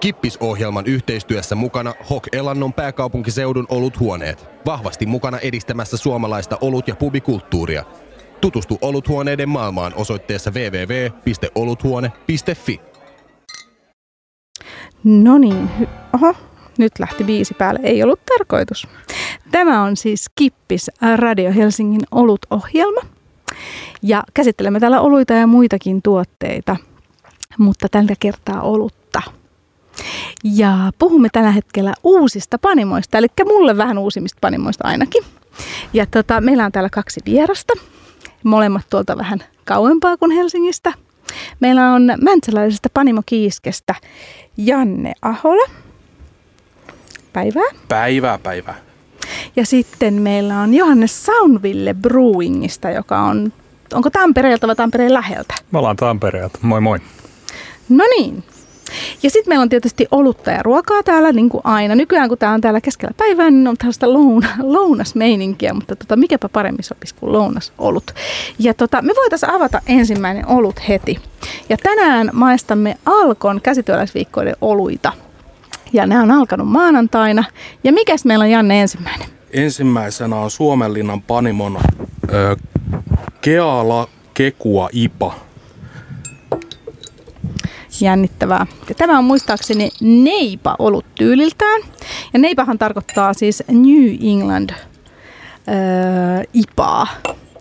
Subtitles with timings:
[0.00, 4.46] Kippisohjelman yhteistyössä mukana Hok Elannon pääkaupunkiseudun oluthuoneet.
[4.66, 7.84] Vahvasti mukana edistämässä suomalaista olut- ja pubikulttuuria.
[8.40, 12.80] Tutustu oluthuoneiden maailmaan osoitteessa www.oluthuone.fi.
[15.04, 15.70] No niin,
[16.14, 16.34] oho,
[16.78, 17.80] nyt lähti viisi päälle.
[17.82, 18.88] Ei ollut tarkoitus.
[19.50, 23.00] Tämä on siis Kippis Radio Helsingin olutohjelma.
[24.02, 26.76] Ja käsittelemme täällä oluita ja muitakin tuotteita,
[27.58, 28.97] mutta tällä kertaa olutta.
[30.44, 35.24] Ja puhumme tällä hetkellä uusista panimoista, eli mulle vähän uusimmista panimoista ainakin.
[35.92, 37.72] Ja tota, meillä on täällä kaksi vierasta,
[38.44, 40.92] molemmat tuolta vähän kauempaa kuin Helsingistä.
[41.60, 43.94] Meillä on Mäntsäläisestä Panimo Kiiskestä
[44.56, 45.70] Janne Ahola.
[47.32, 47.70] Päivää.
[47.88, 48.76] Päivää, päivää.
[49.56, 53.52] Ja sitten meillä on Johannes Saunville Brewingista, joka on,
[53.92, 55.54] onko Tampereelta vai Tampereen läheltä?
[55.72, 56.58] Me ollaan Tampereelta.
[56.62, 56.98] Moi moi.
[57.88, 58.44] No niin.
[59.22, 61.94] Ja sitten meillä on tietysti olutta ja ruokaa täällä, niin kuin aina.
[61.94, 66.48] Nykyään kun tämä on täällä keskellä päivää, niin on tällaista louna, lounasmeininkiä, mutta tota, mikäpä
[66.48, 68.14] paremmin sopisi kuin lounasolut.
[68.58, 71.18] Ja tota, me voitaisiin avata ensimmäinen olut heti.
[71.68, 75.12] Ja tänään maistamme Alkon käsityöläisviikkoiden oluita.
[75.92, 77.44] Ja nämä on alkanut maanantaina.
[77.84, 79.28] Ja mikäs meillä on Janne ensimmäinen?
[79.52, 81.78] Ensimmäisenä on Suomenlinnan Panimon
[82.32, 82.56] ö,
[83.40, 85.47] Keala Kekua IPA.
[88.00, 88.66] Jännittävää.
[88.88, 91.82] Ja tämä on muistaakseni neipa ollut tyyliltään.
[92.32, 97.06] Ja neipahan tarkoittaa siis New England öö, IPAa.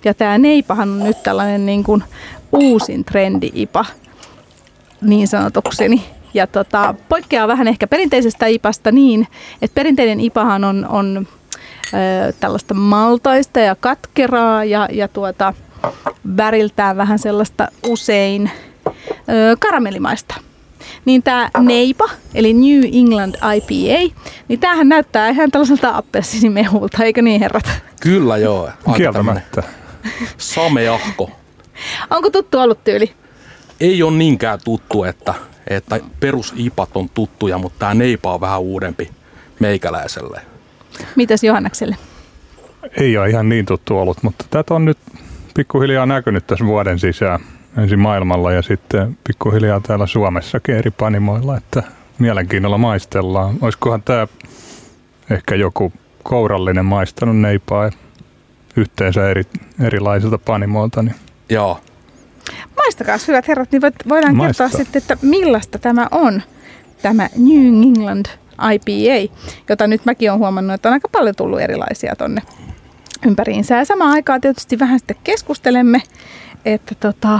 [0.05, 2.03] Ja tämä neipahan on nyt tällainen niin kuin
[2.51, 3.85] uusin trendi IPA
[5.01, 6.05] niin sanotukseni.
[6.33, 9.27] Ja tota, poikkeaa vähän ehkä perinteisestä IPasta niin,
[9.61, 11.27] että perinteinen IPahan on, on
[11.93, 15.53] ö, tällaista maltaista ja katkeraa ja, ja tuota,
[16.37, 18.51] väriltään vähän sellaista usein
[19.29, 20.35] ö, karamellimaista.
[21.05, 24.15] Niin tämä Neipa, eli New England IPA,
[24.47, 27.69] niin tämähän näyttää ihan tällaiselta appelsiinimehulta, eikö niin herrat?
[28.01, 28.69] Kyllä joo.
[28.97, 29.63] Kieltämättä.
[30.37, 31.31] Sameahko.
[32.09, 33.13] Onko tuttu ollut tyyli?
[33.79, 35.33] Ei ole niinkään tuttu, että,
[35.67, 39.09] että perusipat on tuttuja, mutta tämä neipa on vähän uudempi
[39.59, 40.41] meikäläiselle.
[41.15, 41.97] Mitäs Johannakselle?
[42.97, 44.97] Ei ole ihan niin tuttu ollut, mutta tätä on nyt
[45.53, 47.39] pikkuhiljaa näkynyt tässä vuoden sisään.
[47.77, 51.83] Ensin maailmalla ja sitten pikkuhiljaa täällä Suomessakin eri panimoilla, että
[52.19, 53.55] mielenkiinnolla maistellaan.
[53.61, 54.27] Olisikohan tämä
[55.29, 55.93] ehkä joku
[56.23, 57.89] kourallinen maistanut neipaa
[58.75, 59.43] yhteensä eri,
[59.79, 61.15] erilaisilta panimoilta, niin
[61.49, 61.79] Joo.
[62.75, 64.67] Maistakaa hyvät herrat, niin voidaan Maistaa.
[64.67, 66.41] kertoa sitten, että millaista tämä on,
[67.01, 68.25] tämä New England
[68.73, 69.33] IPA,
[69.69, 72.41] jota nyt mäkin olen huomannut, että on aika paljon tullut erilaisia tonne
[73.27, 73.77] ympäriinsä.
[73.77, 76.01] Ja samaan aikaan tietysti vähän sitten keskustelemme,
[76.65, 77.39] että tota,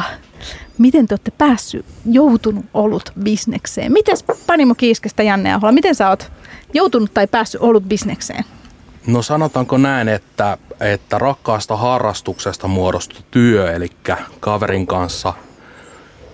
[0.78, 3.92] miten te olette päässyt, joutunut ollut bisnekseen.
[3.92, 4.18] Miten
[4.48, 6.32] Panimo Kiiskestä Janne Ahola, miten sä oot
[6.74, 8.44] joutunut tai päässyt ollut bisnekseen?
[9.08, 13.90] No sanotaanko näin, että, että rakkaasta harrastuksesta muodostui työ, eli
[14.40, 15.34] kaverin kanssa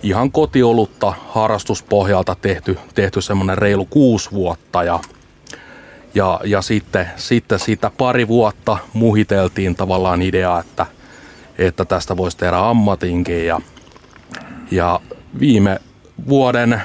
[0.02, 5.00] ihan kotiolutta harrastuspohjalta tehty, tehty semmoinen reilu kuusi vuotta ja,
[6.14, 10.86] ja, ja sitten, sitten siitä pari vuotta muhiteltiin tavallaan idea, että,
[11.58, 13.60] että tästä voisi tehdä ammatinkin ja,
[14.70, 15.00] ja
[15.40, 15.78] viime
[16.28, 16.82] vuoden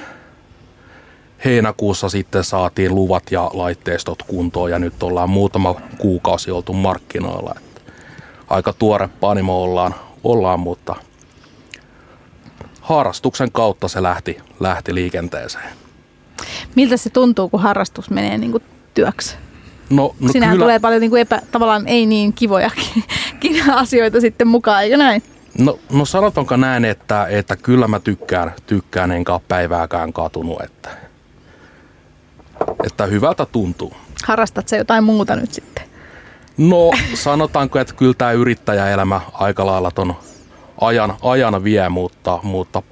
[1.46, 7.54] heinäkuussa sitten saatiin luvat ja laitteistot kuntoon ja nyt ollaan muutama kuukausi oltu markkinoilla.
[7.58, 7.82] Että
[8.48, 10.96] aika tuore panimo ollaan, ollaan, mutta
[12.82, 15.70] harrastuksen kautta se lähti, lähti liikenteeseen.
[16.76, 18.64] Miltä se tuntuu, kun harrastus menee niin kuin
[18.94, 19.36] työksi?
[19.90, 22.72] No, no Siinähän kyllä, tulee paljon niin kuin epä, tavallaan ei niin kivoja
[23.72, 25.24] asioita sitten mukaan, eikö näin?
[25.58, 30.90] No, no sanotaanko näin, että, että kyllä mä tykkään, tykkään enkä ole päivääkään katunut, että,
[32.84, 33.94] että hyvältä tuntuu.
[34.26, 35.84] Harrastat se jotain muuta nyt sitten?
[36.58, 40.16] No sanotaanko, että kyllä tämä yrittäjäelämä aika lailla ton
[40.82, 42.84] ajan, ajan vie, mutta, mutta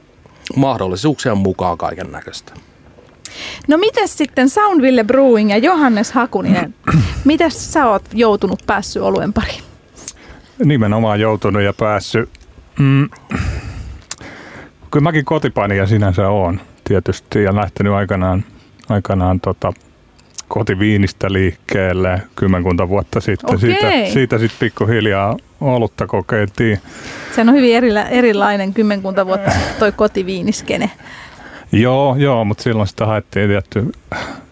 [0.55, 2.53] mahdollisuuksien mukaan kaiken näköistä.
[3.67, 6.75] No miten sitten Soundville Brewing ja Johannes Hakuninen,
[7.25, 9.67] miten sä oot joutunut päässyt oluen pariin?
[10.65, 12.29] nimenomaan joutunut ja päässyt.
[12.79, 13.09] Mm,
[14.91, 18.43] kyllä mäkin kotipainija sinänsä on tietysti ja lähtenyt aikanaan,
[18.89, 19.73] aikanaan tota,
[20.47, 23.55] kotiviinistä liikkeelle kymmenkunta vuotta sitten.
[23.55, 23.59] Okei.
[23.59, 26.79] Siitä, siitä sitten pikkuhiljaa olutta kokeiltiin.
[27.35, 30.91] Se on hyvin erila, erilainen kymmenkunta vuotta sitten toi kotiviiniskene.
[31.71, 33.91] Joo, joo, mutta silloin sitä haettiin tietty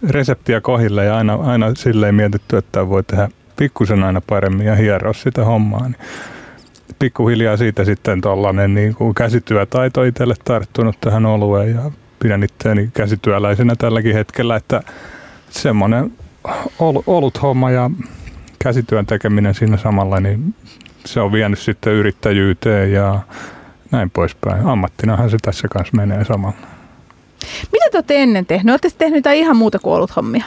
[0.10, 5.13] reseptiä kohille ja aina, aina silleen mietitty, että voi tehdä pikkusen aina paremmin ja hieroa
[5.13, 5.88] sitä hommaa.
[5.88, 5.95] Niin
[6.99, 13.75] pikkuhiljaa siitä sitten tuollainen niin kuin käsityötaito itselle tarttunut tähän olueen ja pidän itseäni käsityöläisenä
[13.75, 14.81] tälläkin hetkellä, että
[15.49, 16.11] semmoinen
[16.79, 17.91] ol, olut homma ja
[18.59, 20.55] käsityön tekeminen siinä samalla, niin
[21.05, 23.19] se on vienyt sitten yrittäjyyteen ja
[23.91, 24.65] näin poispäin.
[24.65, 26.67] Ammattinahan se tässä kanssa menee samalla.
[27.71, 28.73] Mitä te olette ennen tehnyt?
[28.73, 30.45] Olette tehnyt jotain ihan muuta kuin ollut hommia?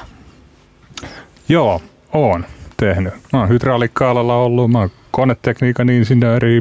[1.49, 1.83] Joo,
[2.13, 2.47] oon
[2.81, 3.15] tehnyt.
[3.33, 6.61] Mä oon hydraulikka-alalla ollut, mä oon konetekniikan insinööri,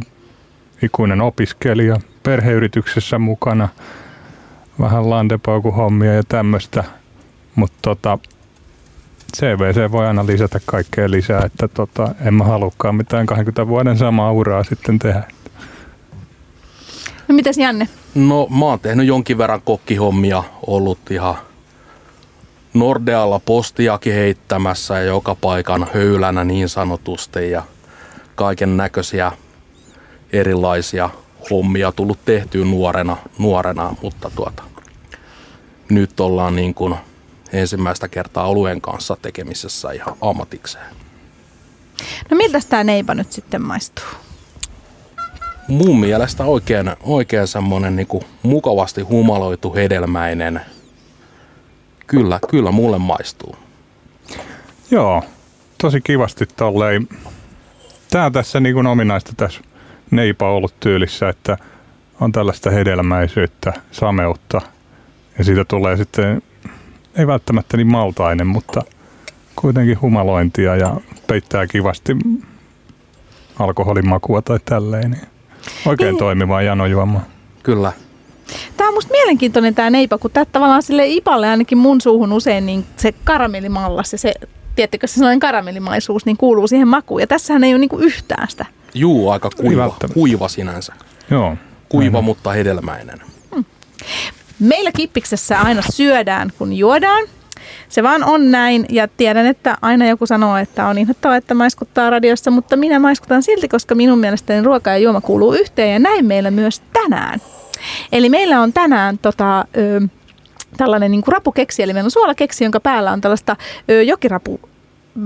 [0.83, 3.69] ikuinen opiskelija, perheyrityksessä mukana,
[4.79, 6.83] vähän landepaukuhommia ja tämmöistä.
[7.55, 8.19] Mutta tota,
[9.37, 14.31] CVC voi aina lisätä kaikkea lisää, että tota, en mä halukkaan mitään 20 vuoden samaa
[14.31, 15.23] uraa sitten tehdä.
[17.27, 17.87] No mitäs Janne?
[18.15, 21.35] No mä oon tehnyt jonkin verran kokkihommia, ollut ihan
[22.79, 27.63] Nordealla postiakin heittämässä ja joka paikan höylänä niin sanotusti ja
[28.35, 29.31] kaiken näköisiä
[30.33, 31.09] erilaisia
[31.49, 34.63] hommia tullut tehtyä nuorena, nuorena mutta tuota,
[35.89, 36.95] nyt ollaan niin kuin
[37.53, 40.95] ensimmäistä kertaa oluen kanssa tekemisessä ihan ammatikseen.
[42.29, 44.05] No miltä tämä neipa nyt sitten maistuu?
[45.67, 48.07] Mun mielestä oikein, oikein semmonen niin
[48.43, 50.61] mukavasti humaloitu hedelmäinen.
[52.07, 53.55] Kyllä, kyllä mulle maistuu.
[54.91, 55.23] Joo,
[55.81, 57.07] tosi kivasti tolleen.
[58.09, 59.61] Tää on tässä niin kuin ominaista tässä
[60.11, 61.57] neipa ollut tyylissä, että
[62.19, 64.61] on tällaista hedelmäisyyttä, sameutta
[65.37, 66.41] ja siitä tulee sitten
[67.15, 68.81] ei välttämättä niin maltainen, mutta
[69.55, 70.95] kuitenkin humalointia ja
[71.27, 72.17] peittää kivasti
[73.59, 75.11] alkoholin makua tai tälleen.
[75.11, 75.27] Niin
[75.85, 76.19] oikein niin.
[76.19, 77.21] toimiva janojuoma.
[77.63, 77.91] Kyllä.
[78.77, 82.65] Tämä on musta mielenkiintoinen tämä neipa, kun tämä tavallaan sille ipalle ainakin mun suuhun usein
[82.65, 84.33] niin se karamellimallas ja se,
[84.75, 87.21] tiettikö se sellainen karamellimaisuus, niin kuuluu siihen makuun.
[87.21, 88.65] Ja tässähän ei ole niinku yhtään sitä.
[88.93, 90.93] Juu, aika kuiva, kuiva sinänsä.
[91.31, 91.57] Joo.
[91.89, 92.25] Kuiva, Näin.
[92.25, 93.21] mutta hedelmäinen.
[93.55, 93.65] Hmm.
[94.59, 97.27] Meillä Kippiksessä aina syödään, kun juodaan.
[97.89, 102.09] Se vaan on näin ja tiedän, että aina joku sanoo, että on inhottava, että maiskuttaa
[102.09, 106.25] radiossa, mutta minä maiskutan silti, koska minun mielestäni ruoka ja juoma kuuluu yhteen ja näin
[106.25, 107.41] meillä myös tänään.
[108.11, 110.01] Eli meillä on tänään tota, ö,
[110.77, 113.55] tällainen niin kuin rapukeksi, eli meillä on suolakeksi, jonka päällä on tällaista
[113.89, 114.59] ö, jokirapu,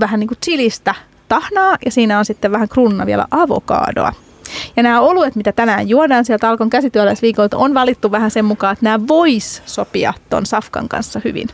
[0.00, 0.94] vähän niin kuin chilistä
[1.28, 4.12] tahnaa ja siinä on sitten vähän krunna vielä avokadoa.
[4.76, 8.84] Ja nämä oluet, mitä tänään juodaan sieltä Alkon käsityöläisviikolta, on valittu vähän sen mukaan, että
[8.84, 11.48] nämä vois sopia ton safkan kanssa hyvin.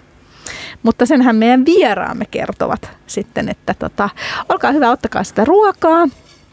[0.83, 4.11] Mutta senhän meidän vieraamme kertovat sitten, että tota,
[4.49, 6.09] olkaa hyvä, ottakaa sitä ruokaa.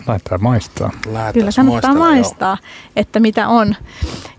[0.08, 0.92] Laittaa maistaa.
[1.06, 2.68] Lähetään Kyllä kannattaa maistaa, jo.
[2.96, 3.76] että mitä on.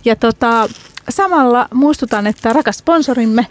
[0.05, 0.69] Ja tota,
[1.09, 3.47] samalla muistutan, että rakas sponsorimme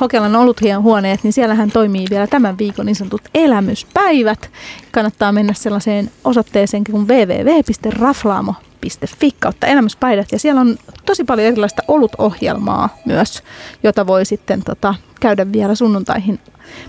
[0.00, 4.50] Hokelan oluthien huoneet, niin siellähän toimii vielä tämän viikon niin sanotut elämyspäivät.
[4.92, 10.32] Kannattaa mennä sellaiseen osoitteeseen kuin www.raflaamo.fi kautta elämyspäivät.
[10.32, 10.76] Ja siellä on
[11.06, 13.42] tosi paljon erilaista olutohjelmaa myös,
[13.82, 16.40] jota voi sitten tota, käydä vielä sunnuntaihin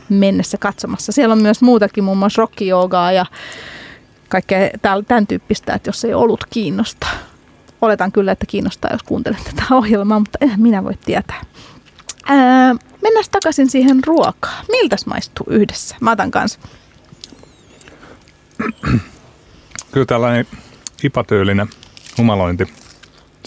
[0.09, 1.11] mennessä katsomassa.
[1.11, 3.25] Siellä on myös muutakin, muun muassa rockijoogaa ja
[4.27, 4.69] kaikkea
[5.07, 7.07] tämän tyyppistä, että jos ei olut kiinnosta.
[7.81, 11.41] Oletan kyllä, että kiinnostaa, jos kuuntelet tätä ohjelmaa, mutta en minä voi tietää.
[12.25, 14.65] Ää, mennään takaisin siihen ruokaan.
[14.71, 15.95] Miltäs maistuu yhdessä?
[15.99, 16.59] Mä otan kanssa.
[19.91, 20.47] Kyllä tällainen
[21.03, 21.67] ipatyylinen
[22.17, 22.73] humalointi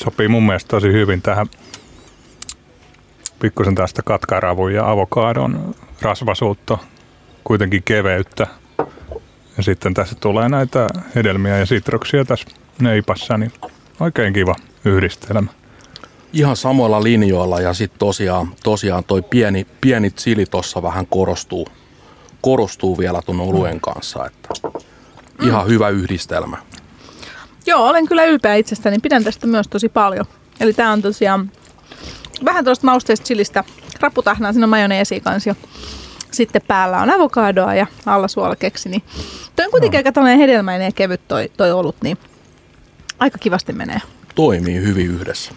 [0.05, 1.47] sopii mun mielestä tosi hyvin tähän
[3.41, 6.79] pikkusen tästä katkaravun ja avokadon rasvasuutta,
[7.45, 8.47] kuitenkin keveyttä.
[9.61, 12.47] Ja sitten tässä tulee näitä hedelmiä ja sitruksia tässä
[12.79, 13.53] neipassa, niin
[14.01, 15.51] oikein kiva yhdistelmä.
[16.33, 21.69] Ihan samoilla linjoilla ja sitten tosiaan, tosiaan toi pieni, pieni chili tuossa vähän korostuu,
[22.41, 24.49] korostuu vielä tuon oluen kanssa, että
[25.43, 26.57] ihan hyvä yhdistelmä.
[27.67, 28.99] Joo, olen kyllä ylpeä itsestäni.
[28.99, 30.27] Pidän tästä myös tosi paljon.
[30.61, 31.51] Eli tämä on tosiaan
[32.45, 33.65] vähän tuosta mausteista chilistä.
[34.01, 35.55] Raputahnaa, siinä on majoneesi kanssa jo.
[36.31, 38.89] Sitten päällä on avokadoa ja alla suolakeksi.
[38.89, 39.03] Niin
[39.57, 40.01] toi on kuitenkin no.
[40.01, 42.19] aika tällainen hedelmäinen ja kevyt toi, toi olut, niin
[43.19, 44.01] aika kivasti menee.
[44.35, 45.53] Toimii hyvin yhdessä.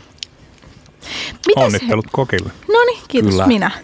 [1.48, 2.12] Mitäs Onnittelut he...
[2.12, 2.52] kokille.
[2.68, 3.48] No niin, kiitos Kyllä.
[3.48, 3.72] minä.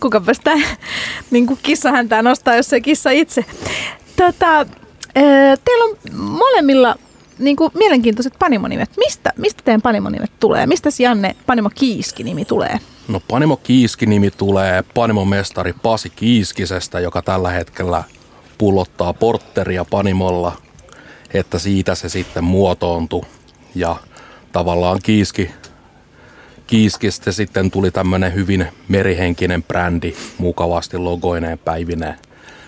[0.00, 0.52] Kukapa sitä
[1.30, 3.44] niin kuin kissahäntää nostaa, jos se kissa itse.
[4.16, 4.66] Tota,
[5.64, 6.96] teillä on molemmilla
[7.38, 8.90] niin kuin mielenkiintoiset panimonimet.
[8.96, 10.66] Mistä, mistä teidän panimonimet tulee?
[10.66, 12.80] Mistä Janne Panimo Kiiski-nimi tulee?
[13.10, 18.04] No Panimo Kiiski-nimi tulee Panimo-mestari Pasi Kiiskisestä, joka tällä hetkellä
[18.58, 20.56] pullottaa portteria Panimolla,
[21.34, 23.22] että siitä se sitten muotoontui.
[23.74, 23.96] Ja
[24.52, 25.50] tavallaan Kiiski,
[26.66, 32.18] Kiiskistä sitten tuli tämmöinen hyvin merihenkinen brändi, mukavasti logoineen päivineen,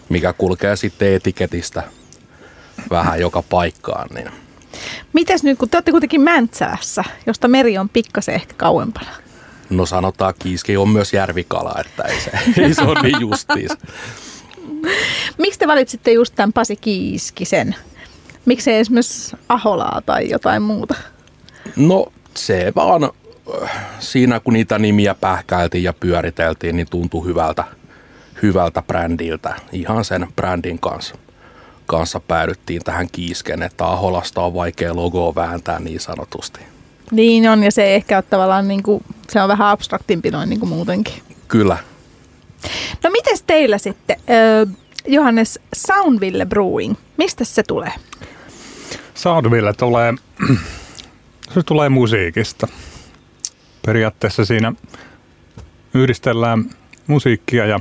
[0.09, 1.83] mikä kulkee sitten etiketistä
[2.91, 4.09] vähän joka paikkaan.
[4.15, 4.31] Niin
[5.13, 9.11] Mites nyt, kun te olette kuitenkin Mäntsälässä, josta meri on pikkasen ehkä kauempana?
[9.77, 12.31] No sanotaan, kiiski on myös järvikala, että ei se,
[12.63, 13.73] ei se ole niin justiis.
[15.39, 17.75] Miksi te valitsitte just tämän Pasi Kiiskisen?
[18.47, 20.95] Miksi ei esimerkiksi Aholaa tai jotain muuta?
[21.77, 23.05] No se vaan
[23.63, 27.65] äh, siinä kun niitä nimiä pähkäiltiin ja pyöriteltiin, niin tuntui hyvältä,
[28.43, 29.55] hyvältä brändiltä.
[29.73, 31.15] Ihan sen brändin kanssa,
[31.87, 36.61] kanssa päädyttiin tähän kiisken, että Aholasta on vaikea logoa vääntää niin sanotusti.
[37.11, 40.49] Niin on, ja se ei ehkä ole tavallaan, niin kuin, se on vähän abstraktimpi noin
[40.49, 41.15] niin kuin muutenkin.
[41.49, 41.79] Kyllä.
[43.05, 44.17] No mites teillä sitten,
[45.07, 47.93] Johannes, Soundville Brewing, mistä se tulee?
[49.15, 50.15] Soundville tulee,
[51.55, 52.69] se tulee musiikista.
[53.87, 54.73] Periaatteessa siinä
[55.95, 56.71] yhdistellään
[57.07, 57.81] musiikkia ja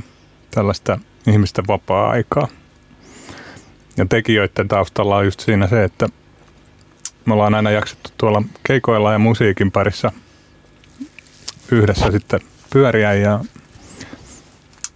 [0.51, 2.47] tällaista ihmisten vapaa-aikaa.
[3.97, 6.07] Ja tekijöiden taustalla on just siinä se, että
[7.25, 10.11] me ollaan aina jaksettu tuolla keikoilla ja musiikin parissa
[11.71, 12.39] yhdessä sitten
[12.73, 13.39] pyöriä ja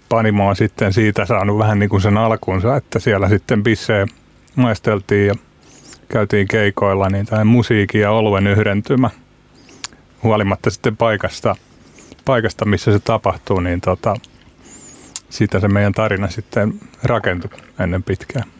[0.09, 4.05] Panimo on sitten siitä saanut vähän niin kuin sen alkunsa, että siellä sitten bissejä
[4.55, 5.35] maisteltiin ja
[6.09, 9.09] käytiin keikoilla, niin tämä musiikin ja oluen yhdentymä,
[10.23, 11.55] huolimatta sitten paikasta,
[12.25, 14.15] paikasta missä se tapahtuu, niin tota,
[15.29, 18.54] siitä se meidän tarina sitten rakentui ennen pitkään.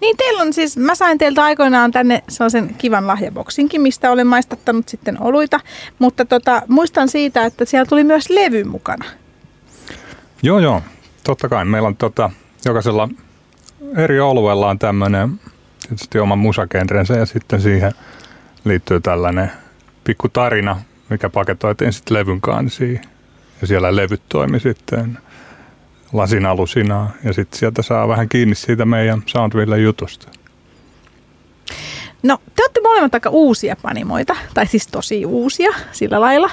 [0.00, 4.88] Niin teillä on siis, mä sain teiltä aikoinaan tänne sellaisen kivan lahjaboksinkin, mistä olen maistattanut
[4.88, 5.60] sitten oluita,
[5.98, 9.04] mutta tota, muistan siitä, että siellä tuli myös levy mukana.
[10.42, 10.82] Joo, joo.
[11.24, 11.64] Totta kai.
[11.64, 12.30] Meillä on tota,
[12.64, 13.08] jokaisella
[13.96, 15.40] eri oluella on tämmöinen
[15.88, 17.92] tietysti oma musakenrensä ja sitten siihen
[18.64, 19.52] liittyy tällainen
[20.04, 20.80] pikku tarina,
[21.10, 23.00] mikä paketoitiin sitten levyn kansiin.
[23.60, 25.18] Ja siellä levyt toimi sitten
[26.14, 30.28] lasin alusina ja sitten sieltä saa vähän kiinni siitä meidän Soundville jutusta.
[32.22, 36.50] No, te olette molemmat aika uusia panimoita, tai siis tosi uusia sillä lailla.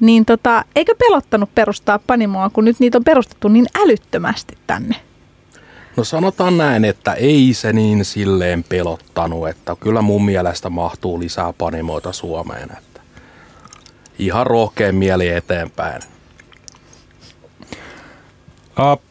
[0.00, 4.96] Niin tota, eikö pelottanut perustaa panimoa, kun nyt niitä on perustettu niin älyttömästi tänne?
[5.96, 11.52] No sanotaan näin, että ei se niin silleen pelottanut, että kyllä mun mielestä mahtuu lisää
[11.52, 12.70] panimoita Suomeen.
[12.78, 13.00] Että
[14.18, 16.02] ihan rohkeen mieli eteenpäin.
[18.80, 19.02] Uh,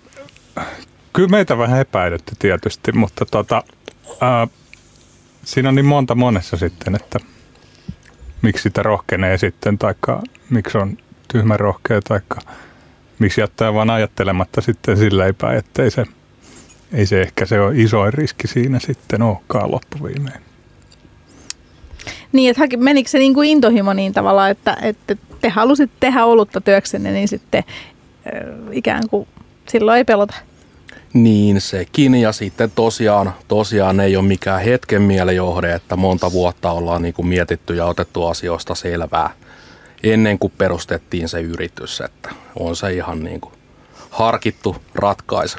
[1.13, 3.63] kyllä meitä vähän epäilytti tietysti, mutta tota,
[4.05, 4.51] uh,
[5.43, 7.19] siinä on niin monta monessa sitten, että
[8.41, 10.97] miksi sitä rohkenee sitten, taikka miksi on
[11.31, 12.41] tyhmä rohkea, taikka
[13.19, 16.05] miksi jättää vaan ajattelematta sitten sillä päin, että ei se,
[16.93, 20.41] ei se ehkä se ole isoin riski siinä sitten olekaan loppuviimein.
[22.31, 26.61] Niin, että menikö se niin kuin intohimo niin tavalla, että, että te halusitte tehdä olutta
[26.61, 28.33] työksenne, niin sitten äh,
[28.71, 29.27] ikään kuin
[29.69, 30.35] silloin ei pelota?
[31.13, 37.01] Niin sekin ja sitten tosiaan, tosiaan ei ole mikään hetken mielejohde, että monta vuotta ollaan
[37.01, 39.29] niin kuin mietitty ja otettu asioista selvää
[40.03, 43.53] ennen kuin perustettiin se yritys, että on se ihan niin kuin
[44.09, 45.57] harkittu ratkaisu.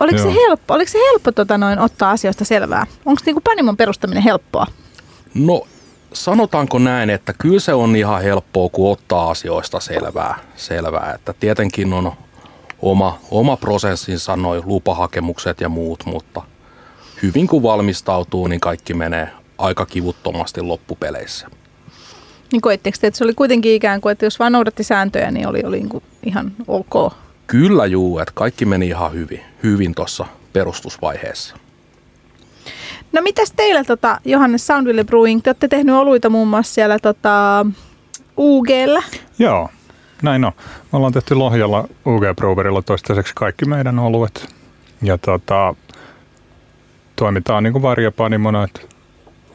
[0.00, 2.86] Oliko se helppo, oliko se helppo tota noin, ottaa asioista selvää?
[3.04, 4.66] Onko niin Panimon perustaminen helppoa?
[5.34, 5.66] No
[6.12, 10.38] sanotaanko näin, että kyllä se on ihan helppoa, kun ottaa asioista selvää.
[10.56, 11.12] selvää.
[11.14, 12.12] Että tietenkin on
[12.82, 16.42] oma, oma prosessinsa, noin lupahakemukset ja muut, mutta
[17.22, 21.48] hyvin kun valmistautuu, niin kaikki menee aika kivuttomasti loppupeleissä.
[22.52, 25.62] Niin koettekö että se oli kuitenkin ikään kuin, että jos vaan noudatti sääntöjä, niin oli,
[25.64, 27.12] oli niin kuin ihan ok?
[27.46, 31.56] Kyllä juu, että kaikki meni ihan hyvin, hyvin tuossa perustusvaiheessa.
[33.12, 37.66] No mitäs teillä, tota, Johannes Soundville Brewing, te olette tehnyt oluita muun muassa siellä tota,
[38.38, 39.02] UGllä?
[39.38, 39.68] Joo,
[40.22, 40.52] näin on.
[40.92, 44.54] Me ollaan tehty Lohjalla UG Brewerilla toistaiseksi kaikki meidän oluet.
[45.02, 45.74] Ja tota,
[47.16, 48.80] toimitaan niin kuin varjopanimona, että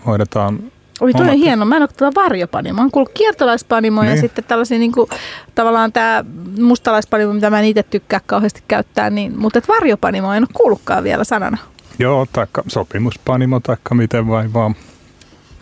[0.05, 0.60] hoidetaan
[1.01, 1.65] Oi, toi on hieno.
[1.65, 2.75] Mä en ole tuota varjopanimo.
[2.75, 4.15] Mä oon kuullut kiertolaispanimo niin.
[4.15, 5.10] ja sitten tällaisia niin kuin,
[5.55, 6.25] tavallaan tämä
[6.60, 11.03] mustalaispanimo, mitä mä en itse tykkää kauheasti käyttää, niin, mutta et varjopanimo en ole kuullutkaan
[11.03, 11.57] vielä sanana.
[12.00, 14.75] Joo, taikka sopimuspanimo, taikka miten vai vaan.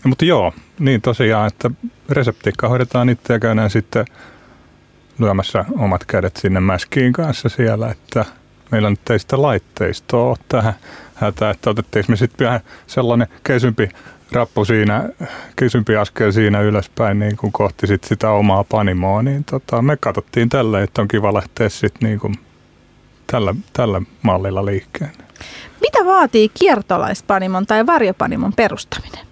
[0.03, 1.71] Mutta joo, niin tosiaan, että
[2.09, 4.05] reseptiikka hoidetaan itse ja käydään sitten
[5.19, 8.25] lyömässä omat kädet sinne mäskiin kanssa siellä, että
[8.71, 10.73] meillä nyt ei sitä laitteistoa tähän
[11.15, 13.89] hätään, että otettiin me sitten vähän sellainen kesympi
[14.31, 15.09] rappu siinä,
[15.55, 20.49] kesympi askel siinä ylöspäin niin kuin kohti sit sitä omaa panimoa, niin tota, me katsottiin
[20.49, 22.35] tällä, että on kiva lähteä sitten niin kuin
[23.27, 25.11] tällä, tällä mallilla liikkeen.
[25.81, 29.25] Mitä vaatii kiertolaispanimon tai varjopanimon perustaminen?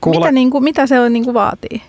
[0.00, 1.82] Kuule, mitä, niin kuin, mitä se on, niin kuin vaatii?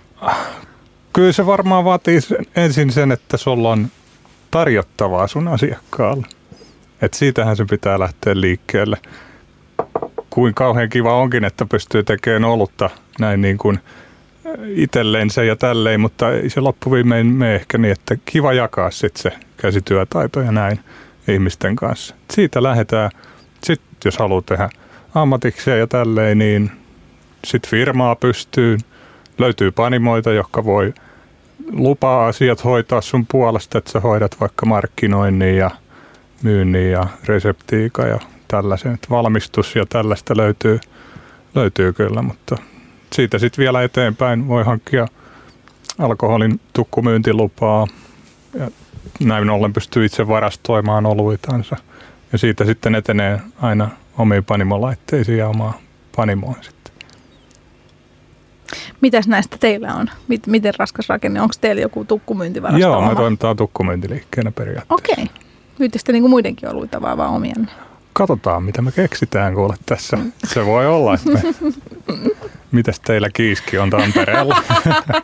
[1.13, 2.19] Kyllä se varmaan vaatii
[2.55, 3.87] ensin sen, että sulla on
[4.51, 6.27] tarjottavaa sun asiakkaalle.
[7.01, 8.97] Et siitähän se pitää lähteä liikkeelle.
[10.29, 12.89] kuin kauhean kiva onkin, että pystyy tekemään olutta
[13.19, 13.79] näin niin kuin
[14.75, 19.31] itsellensä ja tälleen, mutta ei se loppuviimein mene ehkä niin, että kiva jakaa sitten se
[19.57, 20.79] käsityötaito ja näin
[21.27, 22.15] ihmisten kanssa.
[22.31, 23.11] Siitä lähdetään,
[23.63, 24.69] sitten jos haluaa tehdä
[25.15, 26.71] ammatikseen ja tälleen, niin
[27.45, 28.77] sitten firmaa pystyy,
[29.39, 30.93] löytyy panimoita, jotka voi
[31.71, 35.71] lupaa asiat hoitaa sun puolesta, että sä hoidat vaikka markkinoinnin ja
[36.43, 38.93] myynnin ja reseptiika ja tällaisen.
[38.93, 40.79] Että valmistus ja tällaista löytyy,
[41.55, 42.57] löytyy kyllä, mutta
[43.13, 45.07] siitä sitten vielä eteenpäin voi hankkia
[45.99, 47.87] alkoholin tukkumyyntilupaa
[48.59, 48.71] ja
[49.19, 51.75] näin ollen pystyy itse varastoimaan oluitansa.
[52.31, 55.79] Ja siitä sitten etenee aina omiin panimolaitteisiin ja omaa
[56.15, 56.78] panimoon sitten.
[59.01, 60.09] Mitäs näistä teillä on?
[60.47, 61.41] Miten raskas rakenne?
[61.41, 62.87] Onko teillä joku tukkumyyntivarasto?
[62.87, 64.93] Joo, me toimitaan tukkumyyntiliikkeenä periaatteessa.
[64.93, 65.23] Okei.
[65.79, 65.89] Okay.
[66.11, 67.67] Niin kuin muidenkin oluita vaan, vaan omianne?
[68.13, 70.17] Katsotaan, mitä me keksitään kuule tässä.
[70.43, 71.41] Se voi olla, että me...
[72.71, 74.63] Mitäs teillä kiiski on Tampereella?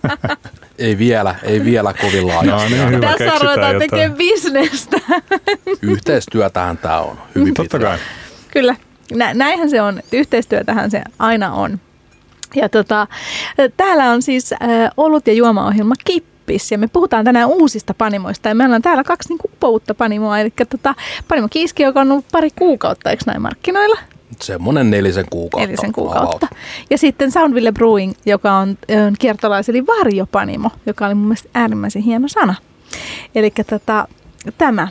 [0.78, 2.76] ei vielä, ei vielä kovin laajasti.
[2.76, 4.98] No, niin, hyvä, Tässä ruvetaan tekemään bisnestä.
[5.82, 7.98] Yhteistyötähän tämä on hyvin Totta kai.
[8.52, 8.76] Kyllä,
[9.14, 10.02] Nä, näinhän se on.
[10.12, 11.80] Yhteistyötähän se aina on.
[12.56, 13.08] Ja tota,
[13.78, 14.60] täällä on siis äh,
[14.98, 19.30] ollut ja juomaohjelma Kippis ja me puhutaan tänään uusista panimoista ja meillä on täällä kaksi
[19.30, 20.96] niin uutta panimoa, eli tota,
[21.28, 24.00] panimo Kiiski, joka on ollut pari kuukautta, eikö näin markkinoilla?
[24.42, 25.68] Semmoinen nelisen kuukautta.
[25.68, 26.48] Nelisen kuukautta.
[26.90, 32.02] Ja sitten Soundville Brewing, joka on, on kiertolais, eli varjopanimo, joka oli mun mielestä äärimmäisen
[32.02, 32.56] hieno sana.
[33.36, 34.08] Eli tota,
[34.58, 34.88] tämä.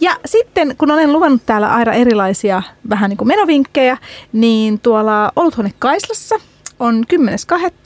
[0.00, 3.98] Ja sitten, kun olen luvannut täällä aina erilaisia vähän niin kuin menovinkkejä,
[4.32, 6.40] niin tuolla Oluthuone Kaislassa
[6.80, 7.04] on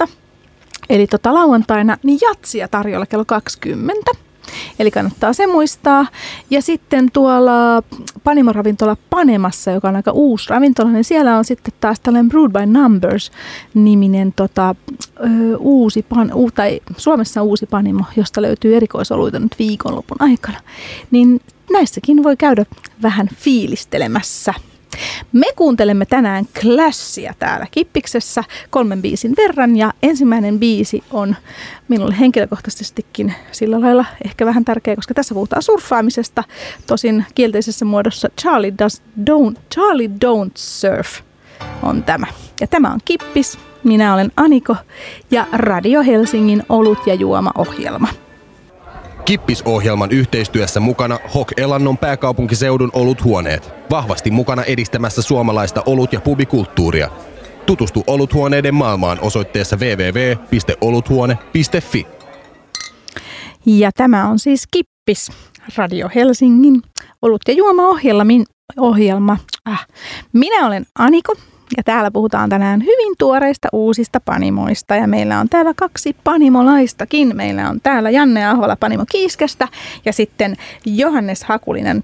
[0.04, 0.08] 10.2.
[0.88, 4.10] Eli tota lauantaina, niin jatsia tarjolla kello 20.
[4.78, 6.06] Eli kannattaa se muistaa.
[6.50, 7.82] Ja sitten tuolla
[8.24, 12.66] Panimo-ravintola Panemassa, joka on aika uusi ravintola, niin siellä on sitten taas tällainen Brood by
[12.66, 14.74] Numbers-niminen tota,
[15.20, 20.60] ö, uusi, pan, u, tai Suomessa uusi Panimo, josta löytyy erikoisoluita nyt viikonlopun aikana.
[21.10, 21.40] Niin
[21.72, 22.66] näissäkin voi käydä
[23.02, 24.54] vähän fiilistelemässä.
[25.32, 31.36] Me kuuntelemme tänään Clashia täällä Kippiksessä kolmen biisin verran ja ensimmäinen biisi on
[31.88, 36.44] minulle henkilökohtaisestikin sillä lailla ehkä vähän tärkeä, koska tässä puhutaan surffaamisesta,
[36.86, 41.20] tosin kielteisessä muodossa Charlie, does, don't, Charlie Don't Surf
[41.82, 42.26] on tämä.
[42.60, 44.76] Ja tämä on Kippis, minä olen Aniko
[45.30, 48.08] ja Radio Helsingin olut- ja juoma-ohjelma.
[49.24, 53.70] Kippisohjelman yhteistyössä mukana Hok Elannon pääkaupunkiseudun oluthuoneet.
[53.90, 57.10] Vahvasti mukana edistämässä suomalaista olut- ja pubikulttuuria.
[57.66, 62.06] Tutustu oluthuoneiden maailmaan osoitteessa www.oluthuone.fi.
[63.66, 65.32] Ja tämä on siis Kippis,
[65.76, 66.82] Radio Helsingin
[67.22, 68.24] olut- ja juoma-ohjelma.
[68.76, 69.36] Ohjelma.
[69.68, 69.86] Äh.
[70.32, 71.34] Minä olen Aniko
[71.76, 77.36] ja täällä puhutaan tänään hyvin tuoreista uusista panimoista ja meillä on täällä kaksi panimolaistakin.
[77.36, 79.68] Meillä on täällä Janne Ahola Panimo Kiiskestä
[80.04, 80.56] ja sitten
[80.86, 82.02] Johannes Hakulinen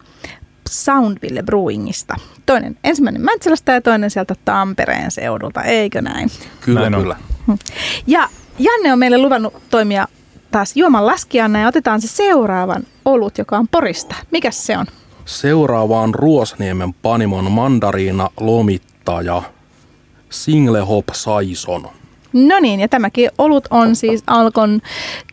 [0.68, 2.16] Soundville Brewingista.
[2.46, 6.30] Toinen ensimmäinen Mäntsälästä ja toinen sieltä Tampereen seudulta, eikö näin?
[6.60, 7.16] Kyllä, näin kyllä.
[8.06, 8.28] Ja
[8.58, 10.08] Janne on meille luvannut toimia
[10.50, 14.14] taas juoman laskijana ja otetaan se seuraavan olut, joka on Porista.
[14.30, 14.86] Mikäs se on?
[15.24, 19.42] Seuraava on Ruosniemen Panimon mandariina lomittaja
[20.30, 21.88] Single Hop Saison.
[22.32, 24.80] No niin, ja tämäkin olut on siis Alkon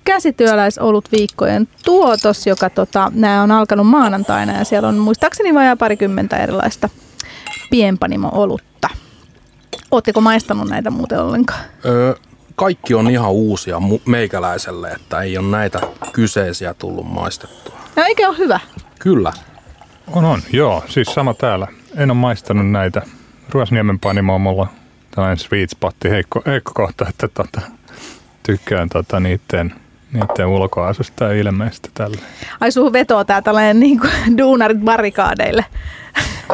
[0.04, 6.38] käsityöläisolut viikkojen tuotos, joka tota, nämä on alkanut maanantaina ja siellä on muistaakseni vajaa parikymmentä
[6.38, 6.90] erilaista
[7.70, 8.90] pienpanimo-olutta.
[9.92, 11.60] Oletteko maistanut näitä muuten ollenkaan?
[11.86, 12.16] Öö,
[12.56, 15.82] kaikki on ihan uusia meikäläiselle, että ei ole näitä
[16.12, 17.76] kyseisiä tullut maistettua.
[17.96, 18.60] No eikö ole hyvä?
[19.00, 19.34] Kyllä.
[20.14, 20.42] On, on.
[20.54, 21.68] Joo, siis sama täällä.
[21.98, 23.02] En ole maistanut näitä.
[23.50, 24.68] Ruosniemen panimo on mulla
[25.18, 27.62] tällainen sweet spotti, heikko, heikko kohta, että tota,
[28.44, 29.74] tykkään tota, niiden,
[30.14, 32.18] niiden ulkoasusta ja ilmeistä tälle.
[32.60, 35.66] Ai suhu vetoo tää tällainen niin kuin, duunarit barrikaadeille.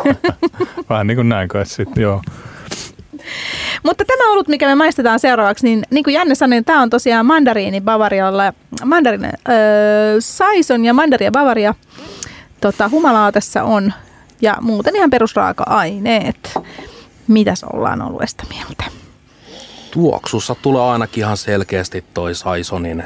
[0.90, 2.22] Vähän niin kuin näin kai sitten, joo.
[3.84, 6.90] Mutta tämä ollut, mikä me maistetaan seuraavaksi, niin, niin kuin Janne sanoi, niin tämä on
[6.90, 8.54] tosiaan mandariini Bavarialla.
[8.86, 11.74] Mandarine, öö, Saison ja mandaria Bavaria
[12.62, 13.94] tota, humalaa tässä on.
[14.42, 16.54] Ja muuten ihan perusraaka-aineet.
[17.28, 18.84] Mitäs ollaan oluesta mieltä?
[19.92, 23.04] Tuoksussa tulee ainakin ihan selkeästi toi Saisonin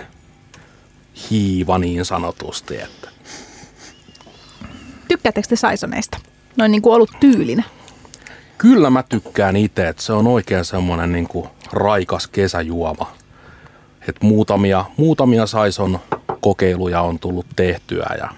[1.29, 2.81] hiiva niin sanotusti.
[2.81, 3.09] Että.
[5.07, 6.17] Tykkäättekö te Saisoneista?
[6.57, 7.63] Noin niin kuin ollut tyylinä.
[8.57, 13.11] Kyllä mä tykkään itse, että se on oikein semmoinen niin kuin raikas kesäjuoma.
[14.09, 15.99] Et muutamia, muutamia Saison
[16.41, 18.29] kokeiluja on tullut tehtyä ja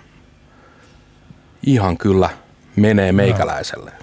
[1.64, 2.30] ihan kyllä
[2.76, 3.99] menee meikäläiselle.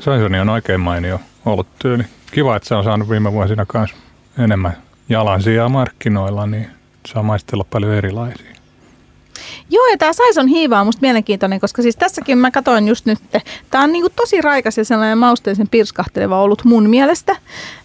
[0.00, 2.02] Saisoni on oikein mainio oluttyyli.
[2.30, 3.94] Kiva, että se on saanut viime vuosina myös
[4.38, 4.76] enemmän
[5.08, 6.66] jalansijaa markkinoilla, niin
[7.06, 8.54] saa maistella paljon erilaisia.
[9.70, 13.18] Joo, ja tämä Saison hiiva on musta mielenkiintoinen, koska siis tässäkin mä katsoin just nyt,
[13.70, 17.36] tämä on niinku tosi raikas ja sellainen mausteisen pirskahteleva ollut mun mielestä.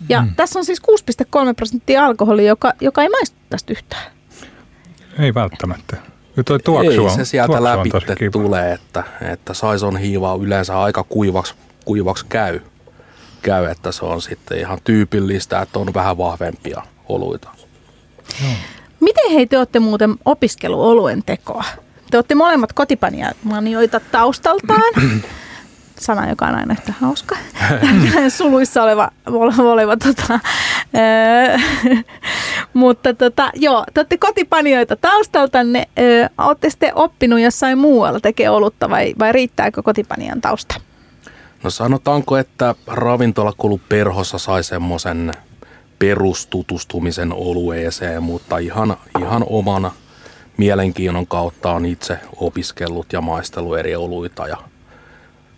[0.09, 0.35] Ja mm.
[0.35, 4.11] tässä on siis 6,3 prosenttia alkoholi, joka, joka ei maistu tästä yhtään.
[5.19, 5.97] Ei välttämättä.
[6.37, 7.89] Ja toi tuoksu ei se sieltä läpi
[8.31, 11.53] tulee, että, että Saison hiiva on yleensä aika kuivaksi,
[11.89, 12.59] kuivaksi käy,
[13.41, 17.49] käy, että se on sitten ihan tyypillistä, että on vähän vahvempia oluita.
[18.43, 18.51] Joo.
[18.99, 21.63] Miten hei te olette muuten opiskeluoluen tekoa?
[22.11, 24.93] Te olette molemmat kotipanioita taustaltaan.
[25.99, 27.37] Sana, joka on aina yhtä hauska.
[28.37, 29.11] Suluissa oleva,
[29.57, 30.39] oleva tota,
[32.73, 35.87] mutta tota, joo, te olette kotipanioita taustaltanne.
[36.37, 40.88] Olette sitten oppinut jossain muualla tekee olutta vai, vai riittääkö kotipanian tausta?
[41.63, 45.33] No sanotaanko, että ravintolakulu Perhossa sai semmoisen
[45.99, 49.91] perustutustumisen olueeseen, mutta ihan, ihan omana
[50.57, 54.57] mielenkiinnon kautta on itse opiskellut ja maistellut eri oluita ja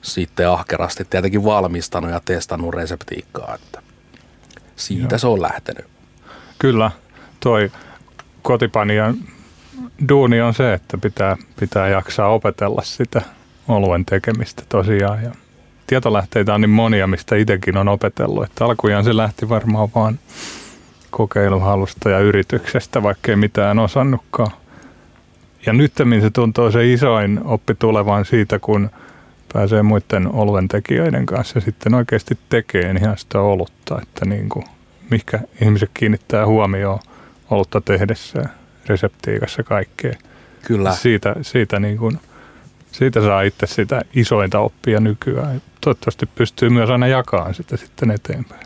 [0.02, 3.82] sitten ahkerasti tietenkin valmistanut ja testannut reseptiikkaa, että
[4.76, 5.20] siitä Joo.
[5.20, 5.86] se on lähtenyt.
[6.60, 6.92] Kyllä,
[7.40, 7.72] toi
[8.42, 9.18] kotipanian
[10.10, 13.22] duuni on se, että pitää, pitää jaksaa opetella sitä
[13.68, 15.32] oluen tekemistä tosiaan ja
[15.92, 18.44] tietolähteitä on niin monia, mistä itsekin on opetellut.
[18.44, 20.20] Että alkujaan se lähti varmaan vaan
[21.10, 24.52] kokeiluhalusta ja yrityksestä, vaikkei mitään osannutkaan.
[25.66, 28.90] Ja nyt se tuntuu se isoin oppi tulevan siitä, kun
[29.54, 34.66] pääsee muiden oluen tekijöiden kanssa sitten oikeasti tekee ihan sitä olutta, että niin kuin,
[35.10, 37.00] mikä ihmiset kiinnittää huomioon
[37.50, 38.50] olutta tehdessä,
[38.88, 40.14] reseptiikassa kaikkea.
[40.62, 40.92] Kyllä.
[40.92, 42.20] Siitä, siitä niin kuin–
[42.92, 45.62] siitä saa itse sitä isointa oppia nykyään.
[45.82, 48.62] Toivottavasti pystyy myös aina jakamaan sitä sitten eteenpäin.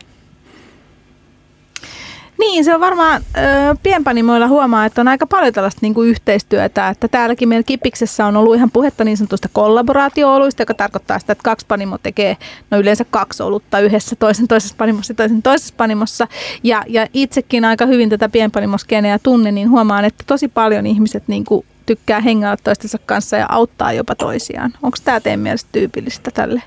[2.38, 3.22] Niin, se on varmaan
[3.82, 6.88] pienpanimoilla huomaa, että on aika paljon tällaista niin kuin yhteistyötä.
[6.88, 11.42] Että täälläkin meillä Kipiksessä on ollut ihan puhetta niin sanotusta kollaboraatio-oluista, joka tarkoittaa sitä, että
[11.42, 12.36] kaksi panimo tekee
[12.70, 16.28] no yleensä kaksi olutta yhdessä, toisen toisessa panimossa ja toisen toisessa panimossa.
[16.62, 21.44] Ja, ja itsekin aika hyvin tätä pienpanimoskeneä tunne, niin huomaan, että tosi paljon ihmiset niin
[21.44, 24.72] kuin tykkää hengailla toistensa kanssa ja auttaa jopa toisiaan.
[24.82, 26.62] Onko tämä teidän mielestä tyypillistä tälle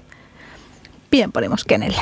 [1.09, 2.01] pienpanimoskenelle?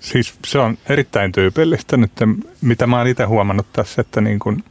[0.00, 2.12] Siis se on erittäin tyypillistä nyt,
[2.60, 4.64] mitä mä oon itse huomannut tässä, että niin kun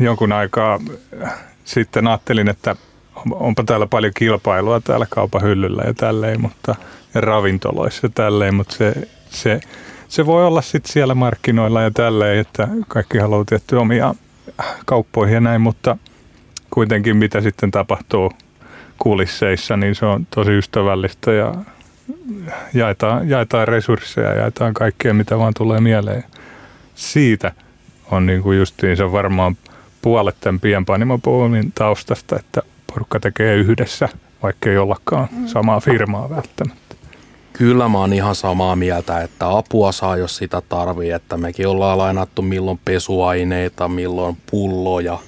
[0.00, 0.80] jonkun aikaa
[1.64, 2.76] sitten ajattelin, että
[3.30, 6.74] onpa täällä paljon kilpailua täällä kaupan hyllyllä ja tälleen, mutta
[7.14, 8.94] ja ravintoloissa ja tälleen, mutta se,
[9.30, 9.60] se,
[10.08, 14.14] se voi olla sitten siellä markkinoilla ja tälleen, että kaikki haluaa tietty omia
[14.86, 15.96] kauppoihin ja näin, mutta
[16.70, 18.32] kuitenkin mitä sitten tapahtuu
[18.98, 21.54] kulisseissa, niin se on tosi ystävällistä ja
[22.74, 26.24] jaetaan, jaetaan resursseja, jaetaan kaikkea, mitä vaan tulee mieleen.
[26.94, 27.52] Siitä
[28.10, 29.56] on niin kuin justiin se varmaan
[30.02, 34.08] puolet tämän pienpanimopuolin taustasta, että porukka tekee yhdessä,
[34.42, 35.46] vaikka ei ollakaan mm.
[35.46, 36.81] samaa firmaa välttämättä.
[37.62, 41.10] Kyllä mä oon ihan samaa mieltä, että apua saa, jos sitä tarvii.
[41.10, 45.18] Että mekin ollaan lainattu milloin pesuaineita, milloin pulloja,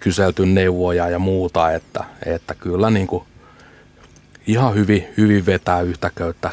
[0.00, 1.72] kyselty neuvoja ja muuta.
[1.72, 3.24] Että, että kyllä niin kuin
[4.46, 6.50] ihan hyvin, hyvin vetää yhtä köyttä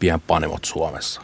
[0.00, 1.22] pienpanimot Suomessa.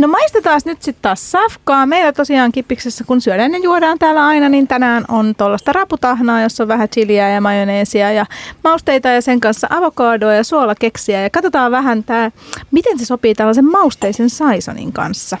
[0.00, 1.86] No maistetaan nyt sitten taas safkaa.
[1.86, 6.64] Meillä tosiaan kipiksessä, kun syödään ja juodaan täällä aina, niin tänään on tuollaista raputahnaa, jossa
[6.64, 8.26] on vähän chiliä ja majoneesia ja
[8.64, 11.22] mausteita ja sen kanssa avokadoa ja suolakeksiä.
[11.22, 12.30] Ja katsotaan vähän tää,
[12.70, 15.38] miten se sopii tällaisen mausteisen saisonin kanssa.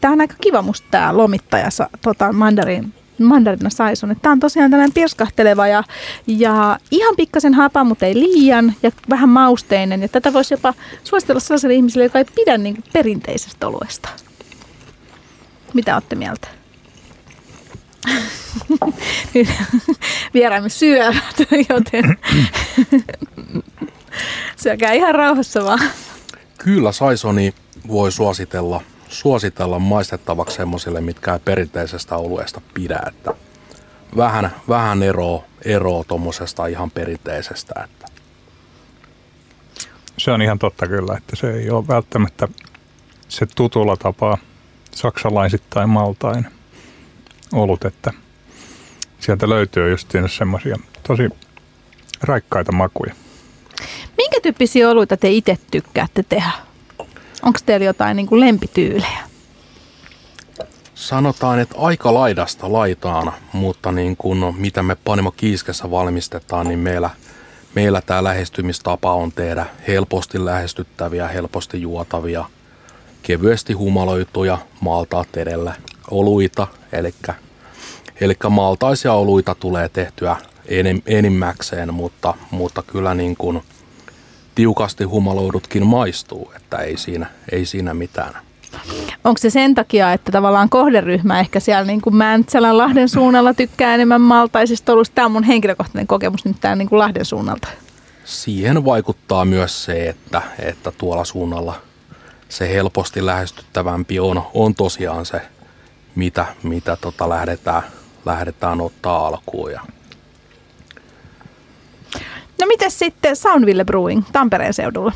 [0.00, 1.68] Tämä on aika kiva musta tämä lomittaja,
[2.02, 4.16] tota, mandarin mandarina saison.
[4.22, 5.84] Tämä on tosiaan tällainen pirskahteleva ja,
[6.26, 10.02] ja ihan pikkasen hapa, mutta ei liian ja vähän mausteinen.
[10.02, 10.74] Ja tätä voisi jopa
[11.04, 14.08] suositella sellaiselle ihmiselle, joka ei pidä niin perinteisestä oluesta.
[15.74, 16.48] Mitä olette mieltä?
[20.34, 22.18] vieraamme syövät, joten
[24.56, 25.80] syökää ihan rauhassa vaan.
[26.58, 27.54] Kyllä Saisoni
[27.88, 33.00] voi suositella suositella maistettavaksi semmoisille, mitkä ei perinteisestä oluesta pidä.
[33.08, 33.34] Että
[34.16, 37.74] vähän, vähän eroa, eroa tuommoisesta ihan perinteisestä.
[37.84, 38.06] Että.
[40.18, 42.48] Se on ihan totta kyllä, että se ei ole välttämättä
[43.28, 44.38] se tutulla tapaa
[44.94, 46.46] saksalaisittain maltain
[47.52, 48.12] olut, että
[49.20, 51.28] sieltä löytyy justiin semmoisia tosi
[52.22, 53.14] raikkaita makuja.
[54.16, 56.65] Minkä tyyppisiä oluita te itse tykkäätte tehdä?
[57.46, 59.18] Onko teillä jotain niin kuin lempityylejä?
[60.94, 67.10] Sanotaan, että aika laidasta laitaan, mutta niin kuin, mitä me Panimo Kiiskessä valmistetaan, niin meillä,
[67.74, 72.44] meillä tämä lähestymistapa on tehdä helposti lähestyttäviä, helposti juotavia,
[73.22, 75.74] kevyesti humaloituja maltaat edellä
[76.10, 77.14] oluita, eli,
[78.20, 80.36] eli maltaisia oluita tulee tehtyä
[80.68, 83.62] enim, enimmäkseen, mutta, mutta kyllä niin kuin
[84.56, 88.34] tiukasti humaloidutkin maistuu, että ei siinä, ei siinä mitään.
[89.24, 93.94] Onko se sen takia, että tavallaan kohderyhmä ehkä siellä niin kuin Mäntsälän Lahden suunnalla tykkää
[93.94, 95.14] enemmän maltaisista oluista?
[95.14, 97.68] Tämä on mun henkilökohtainen kokemus nyt täällä niin kuin Lahden suunnalta.
[98.24, 101.74] Siihen vaikuttaa myös se, että, että tuolla suunnalla
[102.48, 105.42] se helposti lähestyttävämpi on, on tosiaan se,
[106.14, 107.82] mitä, mitä tota lähdetään,
[108.24, 109.72] lähdetään ottaa alkuun.
[109.72, 109.80] Ja
[112.60, 115.12] No miten sitten Soundville Brewing Tampereen seudulla?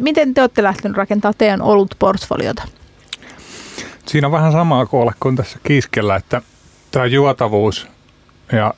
[0.00, 2.62] miten te olette lähteneet rakentamaan teidän olut portfoliota?
[4.06, 6.42] Siinä on vähän samaa koolla kuin tässä kiiskellä, että
[6.90, 7.88] tämä juotavuus
[8.52, 8.74] ja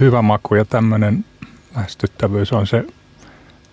[0.00, 1.24] hyvä maku ja tämmöinen
[1.76, 2.84] lähestyttävyys on se,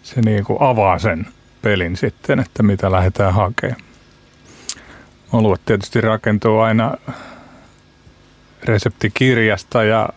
[0.04, 1.28] se niin kuin avaa sen
[1.62, 3.82] pelin sitten, että mitä lähdetään hakemaan.
[5.34, 6.93] Oluet tietysti rakentuu aina
[8.63, 10.10] reseptikirjasta ja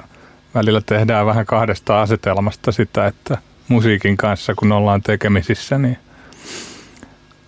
[0.55, 3.39] välillä tehdään vähän kahdesta asetelmasta sitä, että
[3.69, 5.99] musiikin kanssa kun ollaan tekemisissä, niin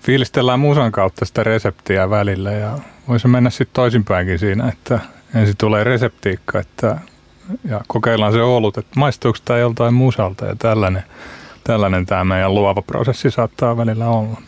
[0.03, 5.01] fiilistellään musan kautta sitä reseptiä välillä ja voisi mennä sitten toisinpäinkin siinä, että
[5.35, 6.99] ensin tulee reseptiikka että,
[7.69, 11.03] ja kokeillaan se olut, että maistuuko tämä joltain musalta ja tällainen,
[11.65, 14.43] tällainen tämä meidän luova prosessi saattaa välillä olla.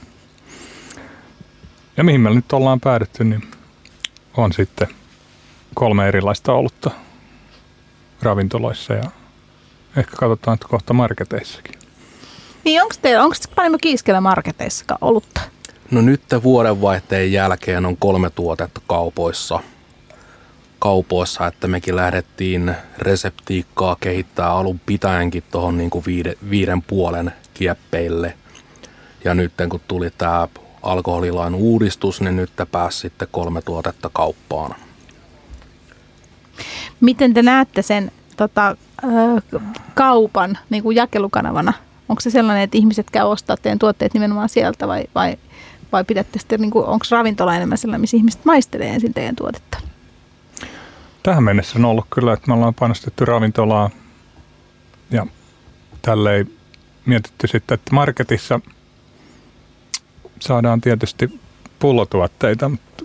[1.96, 3.42] Ja mihin me nyt ollaan päädytty, niin
[4.36, 4.88] on sitten
[5.74, 6.90] kolme erilaista olutta
[8.26, 9.10] ravintoloissa ja
[9.96, 11.74] ehkä katsotaan että kohta marketeissakin.
[12.64, 15.40] Niin onko teillä, onko paljon kiiskellä marketeissa olutta?
[15.90, 19.60] No nyt vuodenvaihteen jälkeen on kolme tuotetta kaupoissa.
[20.78, 28.34] Kaupoissa, että mekin lähdettiin reseptiikkaa kehittää alun pitäenkin tuohon niin viide, viiden puolen kieppeille.
[29.24, 30.48] Ja nyt kun tuli tämä
[30.82, 34.85] alkoholilain uudistus, niin nyt pääsi sitten kolme tuotetta kauppaan.
[37.00, 38.76] Miten te näette sen tota,
[39.94, 41.72] kaupan niin kuin jakelukanavana?
[42.08, 45.36] Onko se sellainen, että ihmiset käy ostaa teidän tuotteet nimenomaan sieltä vai, vai,
[45.92, 49.78] vai pidätte sitten, niin kuin, onko ravintola enemmän sellainen, missä ihmiset maistelee ensin teidän tuotetta?
[51.22, 53.90] Tähän mennessä on ollut kyllä, että me ollaan panostettu ravintolaa
[55.10, 55.26] ja
[56.02, 56.46] tälle
[57.06, 58.60] mietitty sitten, että marketissa
[60.40, 61.40] saadaan tietysti
[61.78, 63.02] pullotuotteita, mutta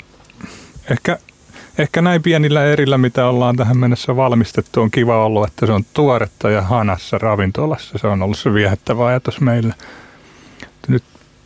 [0.91, 1.19] ehkä
[1.81, 5.85] ehkä näin pienillä erillä, mitä ollaan tähän mennessä valmistettu, on kiva ollut, että se on
[5.93, 7.97] tuoretta ja hanassa ravintolassa.
[7.97, 9.73] Se on ollut se viehättävä ajatus meille.
[10.87, 11.03] Nyt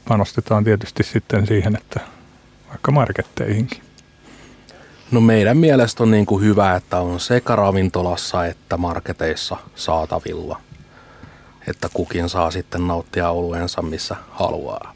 [0.08, 2.00] panostetaan tietysti sitten siihen, että
[2.70, 3.82] vaikka marketteihinkin.
[5.12, 10.62] No meidän mielestä on niin kuin hyvä, että on sekä ravintolassa että marketeissa saatavilla.
[11.68, 14.94] Että kukin saa sitten nauttia oluensa missä haluaa.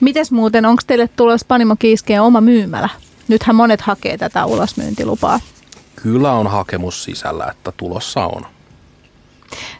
[0.00, 2.88] Mites muuten, onko teille tulossa Panimo Kiiskeen oma myymälä?
[3.28, 5.40] Nythän monet hakee tätä ulosmyyntilupaa.
[6.02, 8.46] Kyllä on hakemus sisällä, että tulossa on.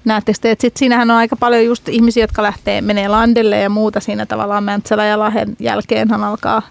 [0.05, 3.71] Näettekö te, että sit siinähän on aika paljon just ihmisiä, jotka lähtee, menee landelle ja
[3.71, 6.63] muuta siinä tavallaan Mäntsälä ja Lahen jälkeenhan alkaa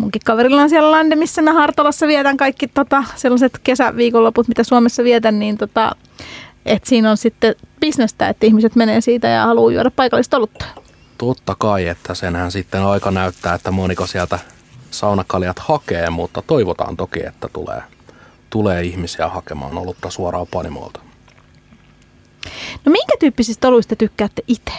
[0.00, 5.04] munkin kaverilla on siellä lande, missä mä Hartolassa vietän kaikki tota, sellaiset kesäviikonloput, mitä Suomessa
[5.04, 5.96] vietän, niin tota,
[6.66, 10.64] että siinä on sitten bisnestä, että ihmiset menee siitä ja haluaa juoda paikallista olutta.
[11.18, 14.38] Totta kai, että senhän sitten aika näyttää, että moniko sieltä
[14.90, 17.82] saunakaljat hakee, mutta toivotaan toki, että tulee,
[18.50, 21.00] tulee ihmisiä hakemaan olutta suoraan panimolta.
[22.84, 24.72] No minkä tyyppisistä oluista tykkäätte itse?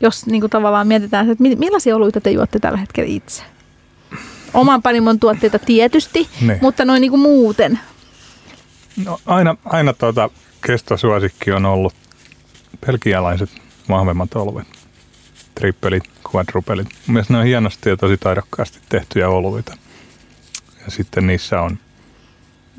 [0.00, 3.42] Jos niin kuin tavallaan mietitään, että millaisia oluita te juotte tällä hetkellä itse?
[4.54, 6.58] Oman panimon tuotteita tietysti, ne.
[6.62, 7.80] mutta noin niin kuin muuten.
[9.04, 10.30] No aina, aina tuota
[10.66, 11.94] kestosuosikki on ollut
[12.86, 13.50] pelkialaiset
[13.88, 14.66] vahvemmat oluet
[15.54, 16.04] trippelit,
[16.34, 16.88] quadrupelit.
[17.06, 19.76] Mielestäni ne on hienosti ja tosi taidokkaasti tehtyjä oluita.
[20.84, 21.78] Ja sitten niissä on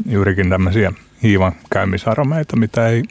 [0.05, 3.03] juurikin tämmöisiä hiivan käymisaromeita, mitä ei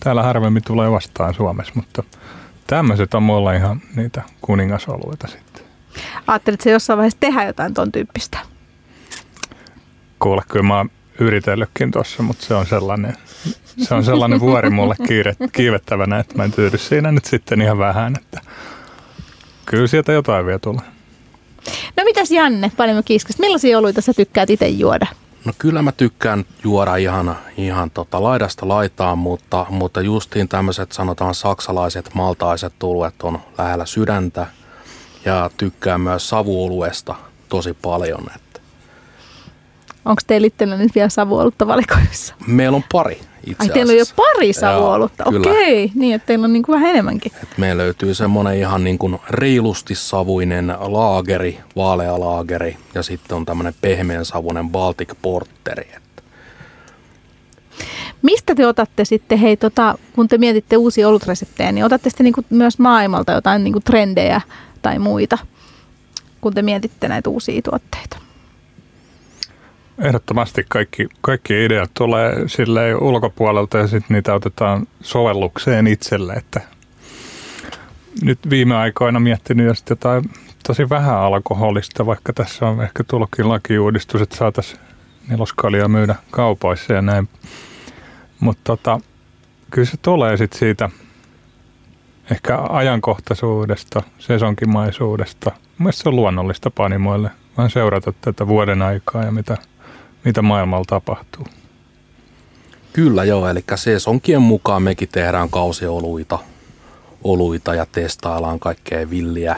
[0.00, 2.02] täällä harvemmin tulee vastaan Suomessa, mutta
[2.66, 5.64] tämmöiset on mulla ihan niitä kuningasoluita sitten.
[6.26, 8.38] Ajattelitko jossain vaiheessa tehdä jotain ton tyyppistä?
[10.18, 13.16] Kuule, kyllä mä oon yritellytkin tuossa, mutta se on sellainen,
[13.78, 17.78] se on sellainen vuori mulle kiire, kiivettävänä, että mä en tyydy siinä nyt sitten ihan
[17.78, 18.40] vähän, että
[19.72, 20.84] Kyllä sieltä jotain vielä tulee.
[21.96, 25.06] No mitäs Janne, paljon kiiskasta, millaisia oluita sä tykkäät itse juoda?
[25.44, 31.34] No kyllä mä tykkään juoda ihan, ihan tota laidasta laitaan, mutta, mutta justiin tämmöiset sanotaan
[31.34, 34.46] saksalaiset maltaiset tuluet on lähellä sydäntä
[35.24, 37.14] ja tykkään myös savuoluesta
[37.48, 38.26] tosi paljon.
[38.34, 38.41] Että
[40.04, 42.34] Onko teillä itsellä nyt vielä savuolutta valikoimissa?
[42.46, 45.50] Meillä on pari itse Ai teillä on jo pari savuolutta, Joo, kyllä.
[45.50, 45.90] okei.
[45.94, 47.32] Niin, että teillä on niin kuin vähän enemmänkin.
[47.42, 53.44] Et meillä löytyy semmoinen ihan niin kuin reilusti savuinen laageri, vaalea laageri ja sitten on
[53.44, 55.92] tämmöinen pehmeän savuinen Baltic Porteri.
[58.22, 62.34] Mistä te otatte sitten, hei, tota, kun te mietitte uusia olutreseptejä, niin otatte sitten niin
[62.34, 64.40] kuin myös maailmalta jotain niin kuin trendejä
[64.82, 65.38] tai muita,
[66.40, 68.16] kun te mietitte näitä uusia tuotteita?
[70.02, 76.60] Ehdottomasti kaikki, kaikki ideat tulee silleen ulkopuolelta ja sitten niitä otetaan sovellukseen itselle, että
[78.22, 80.24] nyt viime aikoina miettinyt just jotain
[80.66, 84.80] tosi vähän alkoholista, vaikka tässä on ehkä tullutkin lakiuudistus, että saataisiin
[85.28, 87.28] neloskalia myydä kaupoissa ja näin.
[88.40, 89.00] Mutta tota,
[89.70, 90.90] kyllä se tulee sitten siitä
[92.30, 95.52] ehkä ajankohtaisuudesta, sesonkimaisuudesta.
[95.78, 99.56] Mielestäni se on luonnollista panimoille, vaan seurata tätä vuoden aikaa ja mitä,
[100.24, 101.46] mitä maailmalla tapahtuu.
[102.92, 106.38] Kyllä joo, eli sesonkien mukaan mekin tehdään kausioluita
[107.24, 109.56] oluita ja testaillaan kaikkea villiä.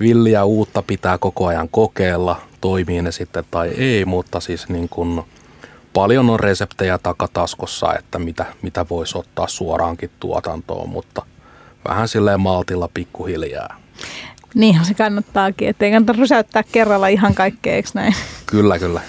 [0.00, 5.22] Villiä uutta pitää koko ajan kokeilla, toimii ne sitten tai ei, mutta siis niin kuin
[5.92, 11.22] paljon on reseptejä takataskossa, että mitä, mitä voisi ottaa suoraankin tuotantoon, mutta
[11.88, 13.76] vähän silleen maltilla pikkuhiljaa.
[14.54, 18.14] Niinhän se kannattaakin, ettei kannata rysäyttää kerralla ihan kaikkea, eikö näin?
[18.52, 19.00] Kyllä, kyllä.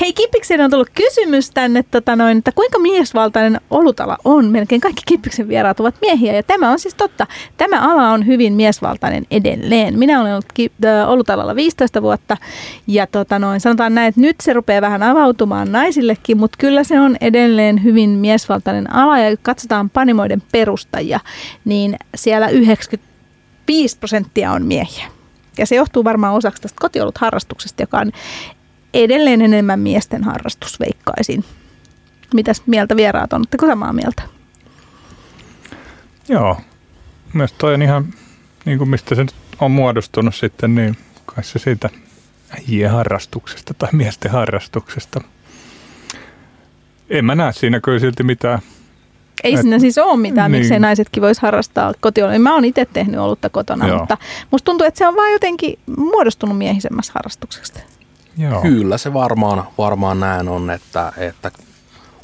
[0.00, 4.50] Hei, Kippiksen on tullut kysymys tänne, tota noin, että kuinka miesvaltainen olutala on?
[4.50, 7.26] Melkein kaikki Kippiksen vieraat ovat miehiä ja tämä on siis totta.
[7.56, 9.98] Tämä ala on hyvin miesvaltainen edelleen.
[9.98, 10.72] Minä olen ollut ki-
[11.06, 12.36] olutalalla 15 vuotta
[12.86, 17.00] ja tota noin, sanotaan näin, että nyt se rupeaa vähän avautumaan naisillekin, mutta kyllä se
[17.00, 21.20] on edelleen hyvin miesvaltainen ala ja katsotaan panimoiden perustajia,
[21.64, 25.21] niin siellä 95 prosenttia on miehiä.
[25.58, 28.12] Ja se johtuu varmaan osaksi tästä kotiolutharrastuksesta, joka on
[28.94, 31.44] edelleen enemmän miesten harrastus, veikkaisin.
[32.34, 33.40] Mitäs mieltä vieraat on?
[33.40, 34.22] Oletteko samaa mieltä?
[36.28, 36.60] Joo,
[37.32, 38.14] myös toi on ihan,
[38.64, 41.90] niin kuin mistä se nyt on muodostunut sitten, niin kai se siitä
[42.50, 45.20] äijien harrastuksesta tai miesten harrastuksesta.
[47.10, 48.58] En mä näe siinä kyllä silti mitään.
[49.44, 50.60] Ei Et- siinä siis ole mitään, niin.
[50.60, 52.38] miksei naisetkin vois harrastaa kotiolua.
[52.38, 53.98] Mä oon itse tehnyt olutta kotona, Joo.
[53.98, 54.16] mutta
[54.50, 57.80] musta tuntuu, että se on vaan jotenkin muodostunut miehisemmässä harrastuksesta.
[58.38, 58.60] Joo.
[58.62, 61.50] Kyllä se varmaan, varmaan näin on, että, että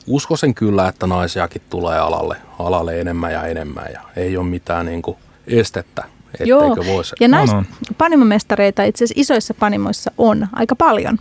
[0.06, 5.02] uskoisin kyllä, että naisiakin tulee alalle, alalle enemmän ja enemmän ja ei ole mitään niin
[5.02, 6.04] kuin estettä,
[6.44, 6.60] Joo.
[6.72, 7.14] etteikö voisi.
[7.20, 7.66] Ja On, nais on.
[7.98, 11.18] panimomestareita itse asiassa isoissa panimoissa on aika paljon,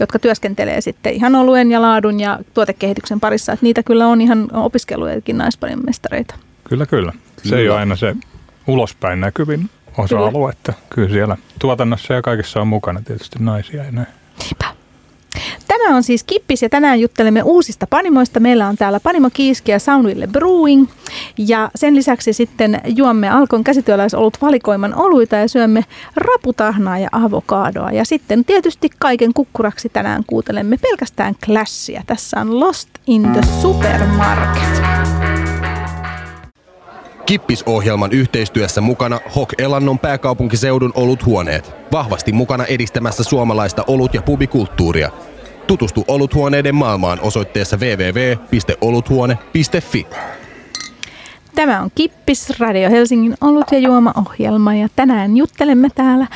[0.00, 3.52] jotka työskentelee sitten ihan oluen ja laadun ja tuotekehityksen parissa.
[3.52, 6.34] Että niitä kyllä on ihan opiskelujakin naispanimomestareita.
[6.64, 7.12] Kyllä, kyllä.
[7.36, 7.56] Se Kyllä.
[7.56, 8.16] ei ole aina se
[8.66, 14.06] ulospäin näkyvin osa-alue, että kyllä siellä tuotannossa ja kaikessa on mukana tietysti naisia ja näin.
[15.78, 18.40] Tämä on siis Kippis ja tänään juttelemme uusista panimoista.
[18.40, 20.86] Meillä on täällä Panimo Kiiski ja Soundwille Brewing.
[21.38, 25.84] Ja sen lisäksi sitten juomme Alkon käsityöläisolut valikoiman oluita ja syömme
[26.16, 27.90] raputahnaa ja avokadoa.
[27.90, 32.02] Ja sitten tietysti kaiken kukkuraksi tänään kuuntelemme pelkästään Clashia.
[32.06, 34.82] Tässä on Lost in the Supermarket.
[37.26, 41.72] Kippis-ohjelman yhteistyössä mukana Hok Elannon pääkaupunkiseudun oluthuoneet.
[41.92, 45.10] Vahvasti mukana edistämässä suomalaista olut- ja pubikulttuuria.
[45.66, 50.06] Tutustu oluthuoneiden maailmaan osoitteessa www.oluthuone.fi.
[51.54, 56.26] Tämä on Kippis, Radio Helsingin olut- ja juomaohjelma ja tänään juttelemme täällä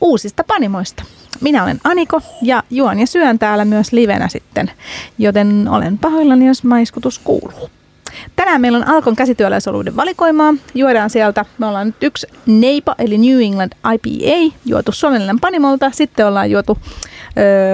[0.00, 1.02] uusista panimoista.
[1.40, 4.70] Minä olen Aniko ja juon ja syön täällä myös livenä sitten,
[5.18, 7.70] joten olen pahoillani, jos maiskutus kuuluu.
[8.36, 10.54] Tänään meillä on Alkon käsityöläisoluiden valikoimaa.
[10.74, 15.90] Juodaan sieltä, me ollaan nyt yksi Neipa eli New England IPA, juotu Suomenlän panimolta.
[15.90, 16.78] Sitten ollaan juotu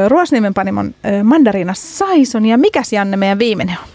[0.09, 3.89] Ruosniemen panimon ö, Mandarina Saison ja mikäs Janne meidän viimeinen on?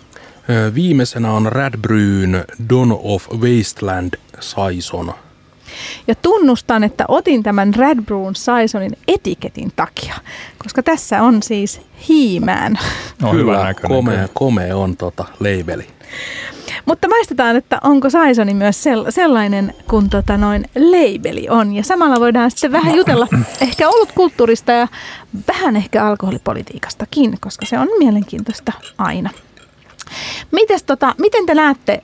[0.75, 5.13] Viimeisenä on Radbryn Dawn of Wasteland Saison.
[6.07, 10.15] Ja tunnustan, että otin tämän Red Brewn Saisonin etiketin takia,
[10.63, 12.79] koska tässä on siis hiimään.
[13.21, 13.97] No, Kyllä, hyvä näköinen.
[13.97, 15.87] komea, komea on tota leibeli.
[16.85, 21.73] Mutta maistetaan, että onko Saisoni myös sel- sellainen kuin tota noin leibeli on.
[21.73, 23.27] Ja samalla voidaan sitten vähän jutella
[23.61, 24.87] ehkä olutkulttuurista ja
[25.47, 29.29] vähän ehkä alkoholipolitiikastakin, koska se on mielenkiintoista aina.
[30.51, 32.03] Mites tota, miten te näette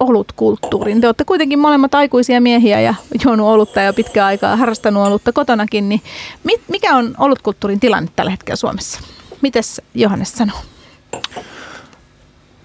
[0.00, 1.00] olutkulttuurin?
[1.00, 2.94] Te olette kuitenkin molemmat aikuisia miehiä ja
[3.24, 5.88] juonut olutta jo pitkään aikaa, harrastanut olutta kotonakin.
[5.88, 6.02] Niin
[6.44, 9.00] mit, mikä on olutkulttuurin tilanne tällä hetkellä Suomessa?
[9.42, 10.58] Mites Johannes sanoo?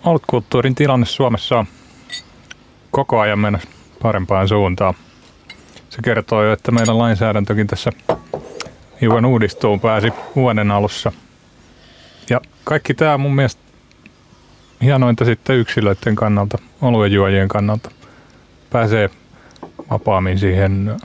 [0.04, 1.66] Olutkulttuurin tilanne Suomessa on
[2.92, 3.60] koko ajan mennä
[4.02, 4.94] parempaan suuntaan.
[5.90, 7.92] Se kertoo jo, että meidän lainsäädäntökin tässä
[9.02, 11.12] hiukan uudistuun pääsi vuoden alussa.
[12.30, 13.62] Ja kaikki tämä mun mielestä
[14.82, 17.92] hienointa sitten yksilöiden kannalta, oluenjuojien kannalta.
[18.70, 19.10] Pääsee
[19.90, 20.98] vapaammin siihen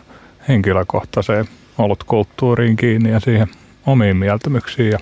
[0.48, 1.48] henkilökohtaiseen
[1.78, 3.48] olutkulttuuriin kiinni ja siihen
[3.86, 4.98] omiin mieltymyksiin ja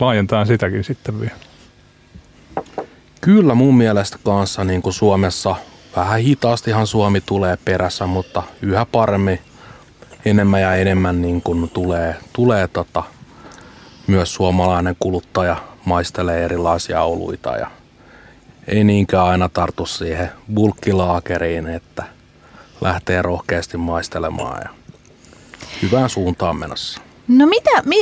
[0.00, 1.36] laajentaa sitäkin sitten vielä.
[3.20, 5.56] Kyllä mun mielestä kanssa niin kuin Suomessa
[5.96, 9.38] vähän hitaastihan Suomi tulee perässä, mutta yhä paremmin
[10.24, 13.02] enemmän ja enemmän niin kuin tulee, tulee tota,
[14.06, 17.70] myös suomalainen kuluttaja maistelee erilaisia oluita ja
[18.68, 22.04] ei niinkään aina tartu siihen bulkkilaakeriin, että
[22.80, 24.68] lähtee rohkeasti maistelemaan ja
[25.82, 27.00] hyvään suuntaan menossa.
[27.28, 28.00] No mitä, mi,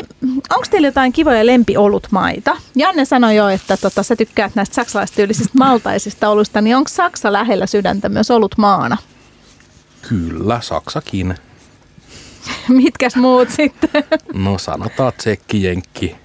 [0.51, 2.57] onko teillä jotain kivoja lempiolutmaita?
[2.75, 7.67] Janne sanoi jo, että tota, sä tykkäät näistä saksalaistyylisistä maltaisista oluista, niin onko Saksa lähellä
[7.67, 8.97] sydäntä myös olutmaana?
[10.09, 11.35] Kyllä, Saksakin.
[12.69, 14.05] Mitkäs muut sitten?
[14.35, 16.17] No sanotaan tsekki, jenkki.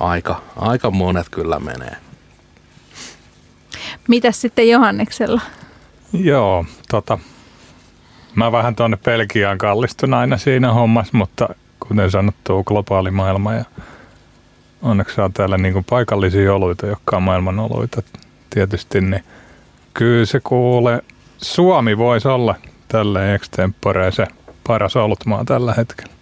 [0.00, 1.96] Aika, aika monet kyllä menee.
[4.08, 5.40] Mitäs sitten Johanneksella?
[6.12, 7.18] Joo, tota,
[8.34, 11.48] mä vähän tuonne Belgiaan kallistun aina siinä hommassa, mutta
[11.88, 13.64] kuten sanottu, globaali maailma ja
[14.82, 18.02] onneksi on täällä niin kuin paikallisia oluita, jotka on maailman oluita
[18.50, 19.24] tietysti, niin
[19.94, 21.02] kyllä se kuule,
[21.38, 22.54] Suomi voisi olla
[22.88, 24.26] tälle extempore se
[24.66, 26.17] paras olutmaa tällä hetkellä.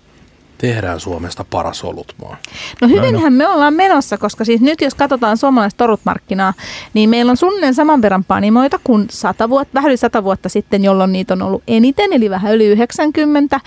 [0.59, 2.37] Tehdään Suomesta paras olutmaa.
[2.83, 6.55] No hyvinhän me ollaan menossa, koska siis nyt jos katsotaan suomalaista torutmarkkinaa,
[6.95, 10.85] niin meillä on suunnilleen saman verran panimoita kuin 100 vuotta, vähän yli 100 vuotta sitten,
[10.85, 13.61] jolloin niitä on ollut eniten, eli vähän yli 90.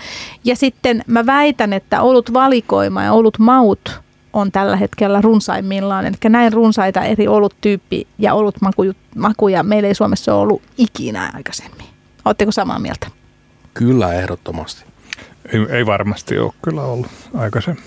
[0.44, 4.00] Ja sitten mä väitän, että olut valikoima ja olut maut
[4.32, 6.06] on tällä hetkellä runsaimmillaan.
[6.06, 11.86] Eli näin runsaita eri oluttyyppi ja olutmakuja meillä ei Suomessa ole ollut ikinä aikaisemmin.
[12.24, 13.06] Oletteko samaa mieltä?
[13.74, 14.89] Kyllä, ehdottomasti.
[15.52, 17.84] Ei, ei varmasti ole kyllä ollut aikaisemmin.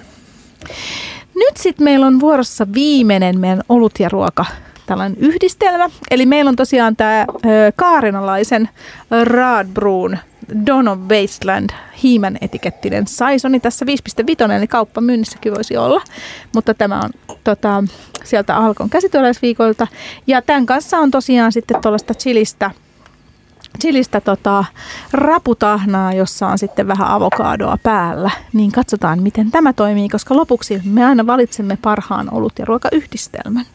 [1.35, 4.45] Nyt sitten meillä on vuorossa viimeinen meidän olut ja ruoka
[4.85, 5.89] tällainen yhdistelmä.
[6.11, 7.25] Eli meillä on tosiaan tämä
[7.75, 8.69] kaarinalaisen
[9.23, 10.17] Radbruun
[10.65, 11.69] Dawn of Wasteland
[12.03, 13.85] hiiman etikettinen saisoni tässä
[14.45, 16.01] 5.5, eli kauppamyynnissäkin voisi olla.
[16.55, 17.09] Mutta tämä on
[17.43, 17.83] tota,
[18.23, 19.87] sieltä Alkon käsityöläisviikoilta.
[20.27, 22.71] Ja tämän kanssa on tosiaan sitten tuollaista chilistä–
[23.81, 24.65] chilistä tota,
[25.11, 31.05] raputahnaa, jossa on sitten vähän avokadoa päällä, niin katsotaan, miten tämä toimii, koska lopuksi me
[31.05, 33.65] aina valitsemme parhaan olut- ja ruokayhdistelmän.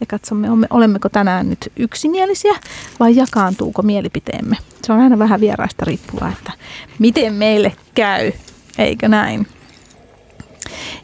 [0.00, 2.54] Ja katsomme, olemmeko tänään nyt yksimielisiä
[3.00, 4.56] vai jakaantuuko mielipiteemme.
[4.84, 6.52] Se on aina vähän vieraista riippuvaa, että
[6.98, 8.32] miten meille käy,
[8.78, 9.46] eikö näin?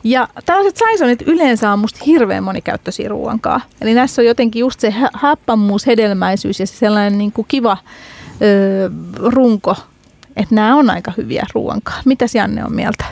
[0.05, 3.61] Ja tällaiset saisonit yleensä on musta hirveän monikäyttöisiä ruoankaa.
[3.81, 7.77] Eli näissä on jotenkin just se happamuus, hedelmäisyys ja se sellainen niin kuin kiva
[8.43, 9.77] öö, runko,
[10.37, 12.03] että nämä on aika hyviä ruoankaa.
[12.05, 13.05] Mitäs Janne on mieltä?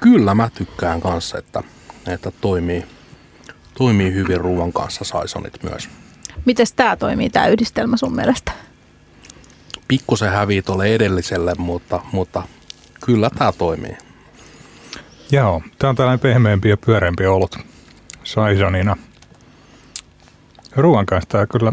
[0.00, 1.62] Kyllä mä tykkään kanssa, että,
[2.06, 2.84] että toimii,
[3.78, 5.88] toimii hyvin ruoan kanssa saisonit myös.
[6.44, 8.52] Miten tämä toimii, tämä yhdistelmä sun mielestä?
[9.88, 12.42] Pikkusen hävii tuolle edelliselle, mutta, mutta
[13.04, 13.96] kyllä tämä toimii.
[15.32, 17.58] Joo, tämä on tällainen pehmeämpi ja pyöreämpi olut
[18.24, 18.96] saisonina.
[20.76, 21.72] Ruoan kanssa tämä kyllä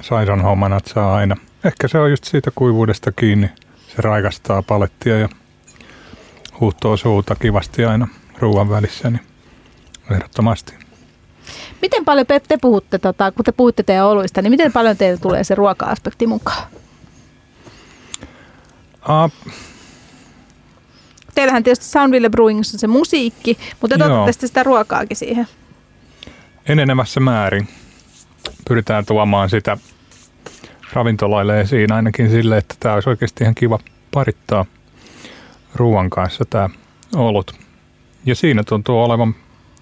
[0.00, 3.50] saison hommana saa aina– Ehkä se on just siitä kuivuudesta kiinni.
[3.88, 5.28] Se raikastaa palettia ja
[6.60, 8.08] huuhtoo suuta kivasti aina
[8.38, 9.22] ruoan välissä, niin
[10.10, 10.74] ehdottomasti.
[11.82, 15.44] Miten paljon te puhutte, tota, kun te puhutte teidän oluista, niin miten paljon teille tulee
[15.44, 16.66] se ruoka-aspekti mukaan?
[19.08, 19.54] Uh,
[21.34, 25.46] Teillähän tietysti Soundville Brewingissa on se musiikki, mutta te otatte sitä ruokaakin siihen.
[26.66, 27.68] Enenevässä määrin
[28.68, 29.78] pyritään tuomaan sitä
[30.92, 33.78] ravintolaille esiin ainakin sille, että tämä olisi oikeasti ihan kiva
[34.14, 34.64] parittaa
[35.74, 36.70] ruoan kanssa tämä
[37.16, 37.54] olut.
[38.26, 39.34] Ja siinä tuntuu olevan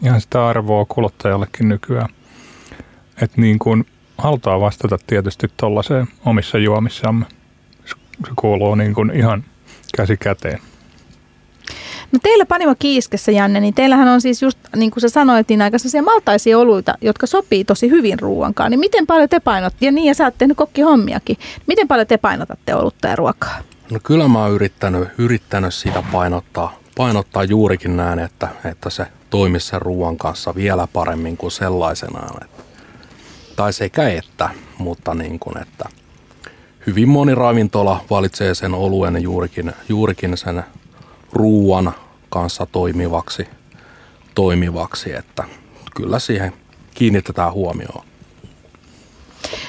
[0.04, 2.08] ihan sitä arvoa kuluttajallekin nykyään.
[3.22, 3.86] Että niin kuin
[4.18, 7.26] halutaan vastata tietysti tuollaiseen omissa juomissamme.
[7.86, 7.94] Se
[8.36, 9.44] kuuluu niin kuin ihan
[9.96, 10.58] käsi käteen.
[12.12, 15.62] No teillä Panimo Kiiskessä, Janne, niin teillähän on siis just, niin kuin sä sanoit, niin
[15.62, 18.70] aika sellaisia maltaisia oluita, jotka sopii tosi hyvin ruoankaan.
[18.70, 21.36] Niin miten paljon te painot, ja niin ja sä oot tehnyt kokkihommiakin,
[21.66, 23.58] miten paljon te painotatte olutta ja ruokaa?
[23.90, 29.66] No kyllä mä oon yrittänyt, yrittänyt sitä painottaa, painottaa juurikin näin, että, että se toimisi
[29.66, 32.48] sen ruoan kanssa vielä paremmin kuin sellaisenaan.
[33.56, 35.88] Tai sekä että, mutta niin kuin, että
[36.86, 40.64] hyvin moni ravintola valitsee sen oluen juurikin, juurikin sen
[41.32, 41.92] ruuan
[42.28, 43.48] kanssa toimivaksi,
[44.34, 45.44] toimivaksi, että
[45.96, 46.52] kyllä siihen
[46.94, 48.04] kiinnitetään huomioon.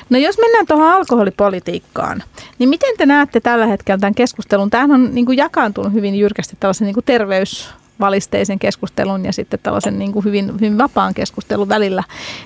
[0.09, 2.23] No jos mennään tuohon alkoholipolitiikkaan,
[2.59, 4.69] Niin miten te näette tällä hetkellä tämän keskustelun?
[4.69, 9.99] Tämähän on niin kuin jakaantunut hyvin jyrkästi tällaisen niin kuin terveysvalisteisen keskustelun ja sitten tällaisen
[9.99, 12.03] niin kuin hyvin, hyvin vapaan keskustelun välillä.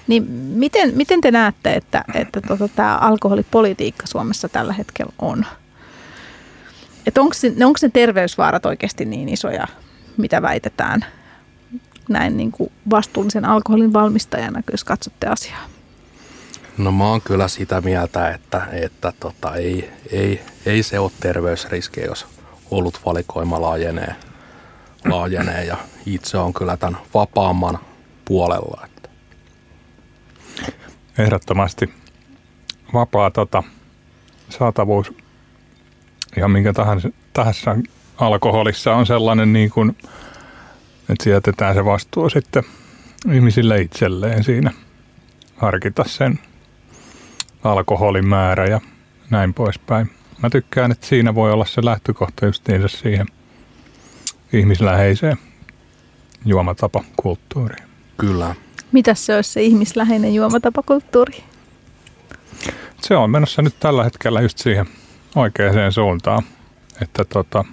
[0.07, 5.45] Niin miten, miten te näette, että, että tota, tämä alkoholipolitiikka Suomessa tällä hetkellä on?
[7.05, 7.35] Että onko,
[7.65, 9.67] onko ne terveysvaarat oikeasti niin isoja,
[10.17, 11.05] mitä väitetään
[12.09, 15.69] näin niin kuin vastuullisen alkoholin valmistajana, jos katsotte asiaa?
[16.77, 22.01] No mä oon kyllä sitä mieltä, että, että tota, ei, ei, ei se ole terveysriski,
[22.01, 22.27] jos
[22.71, 24.15] ollut valikoima laajenee,
[25.05, 27.79] laajenee ja itse on kyllä tämän vapaamman
[28.25, 28.81] puolella.
[28.85, 29.09] Että.
[31.17, 31.93] Ehdottomasti
[32.93, 33.63] vapaa tota,
[34.49, 35.13] saatavuus
[36.35, 37.75] ja minkä tahansa, tahansa
[38.17, 39.97] alkoholissa on sellainen, niin kuin,
[41.09, 42.63] että jätetään se vastuu sitten
[43.33, 44.71] ihmisille itselleen siinä
[45.57, 46.39] harkita sen
[47.63, 48.81] alkoholin määrä ja
[49.29, 50.11] näin poispäin.
[50.43, 53.27] Mä tykkään, että siinä voi olla se lähtökohta justiinsa siihen
[54.53, 55.37] ihmisläheiseen
[56.45, 57.83] juomatapakulttuuriin.
[58.17, 58.55] Kyllä.
[58.91, 61.43] Mitä se olisi se ihmisläheinen juomatapakulttuuri?
[63.01, 64.85] Se on menossa nyt tällä hetkellä just siihen
[65.35, 66.43] oikeaan suuntaan,
[67.01, 67.65] että tota,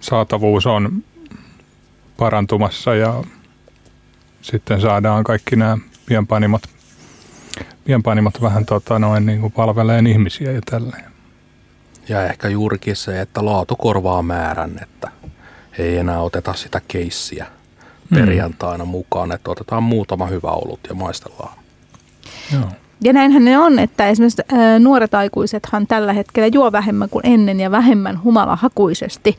[0.00, 1.04] saatavuus on
[2.16, 3.24] parantumassa ja
[4.42, 6.62] sitten saadaan kaikki nämä pienpanimot
[7.84, 11.04] pienpanimot vähän tota, noin, niin kuin palveleen ihmisiä ja tälleen.
[12.08, 15.10] Ja ehkä juurikin se, että laatu korvaa määrän, että
[15.78, 17.46] ei enää oteta sitä keissiä
[18.10, 18.14] mm.
[18.14, 21.58] perjantaina mukaan, että otetaan muutama hyvä olut ja maistellaan.
[22.52, 22.68] Joo.
[23.04, 24.42] Ja näinhän ne on, että esimerkiksi
[24.78, 29.36] nuoret aikuisethan tällä hetkellä juo vähemmän kuin ennen ja vähemmän humalahakuisesti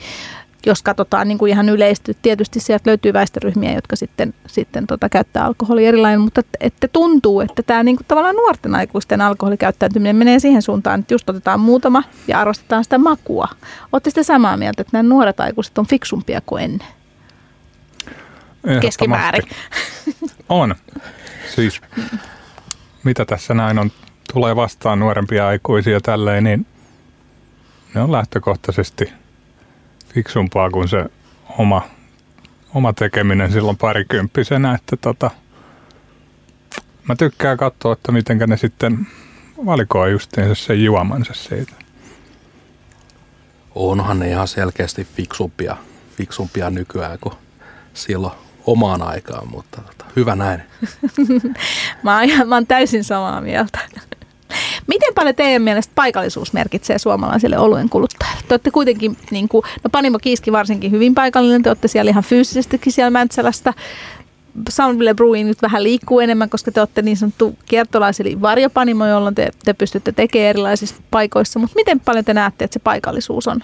[0.65, 5.45] jos katsotaan niin kuin ihan yleisesti, tietysti sieltä löytyy väestöryhmiä, jotka sitten, sitten tota, käyttää
[5.45, 10.61] alkoholia erilainen, mutta että tuntuu, että tämä niin kuin tavallaan nuorten aikuisten alkoholikäyttäytyminen menee siihen
[10.61, 13.47] suuntaan, että just otetaan muutama ja arvostetaan sitä makua.
[13.91, 16.87] Olette sitten samaa mieltä, että nämä nuoret aikuiset on fiksumpia kuin ennen?
[18.81, 19.43] Keskimäärin.
[20.49, 20.75] On.
[21.55, 21.81] Siis
[23.05, 23.91] mitä tässä näin on,
[24.33, 26.65] tulee vastaan nuorempia aikuisia tälleen, niin
[27.93, 29.11] ne on lähtökohtaisesti–
[30.15, 31.05] fiksumpaa kuin se
[31.57, 31.81] oma,
[32.73, 35.31] oma tekeminen silloin parikymppisenä, että tota,
[37.07, 39.07] mä tykkään katsoa, että miten ne sitten
[39.65, 41.73] valikoi justiinsa sen juomansa siitä.
[43.75, 45.77] Onhan ne ihan selkeästi fiksumpia,
[46.17, 47.35] fiksumpia nykyään kuin
[47.93, 48.33] silloin
[48.65, 50.61] omaan aikaan, mutta tota, hyvä näin.
[52.03, 53.79] mä, oon, mä oon täysin samaa mieltä.
[54.87, 58.41] Miten paljon teidän mielestä paikallisuus merkitsee suomalaisille oluen kuluttajille?
[58.47, 62.23] Te olette kuitenkin, niin kuin, no Panimo Kiiski varsinkin hyvin paikallinen, te olette siellä ihan
[62.23, 63.73] fyysisestikin siellä Mäntsälästä.
[64.69, 69.35] Soundville Brewing nyt vähän liikkuu enemmän, koska te olette niin sanottu kiertolais- eli varjopanimo, jolloin
[69.35, 71.59] te, te pystytte tekemään erilaisissa paikoissa.
[71.59, 73.59] Mutta miten paljon te näette, että se paikallisuus on?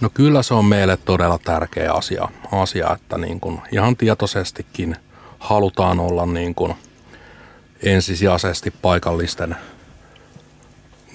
[0.00, 4.96] No kyllä se on meille todella tärkeä asia, asia että niin kuin ihan tietoisestikin
[5.38, 6.74] halutaan olla niin kuin
[7.82, 9.56] ensisijaisesti paikallisten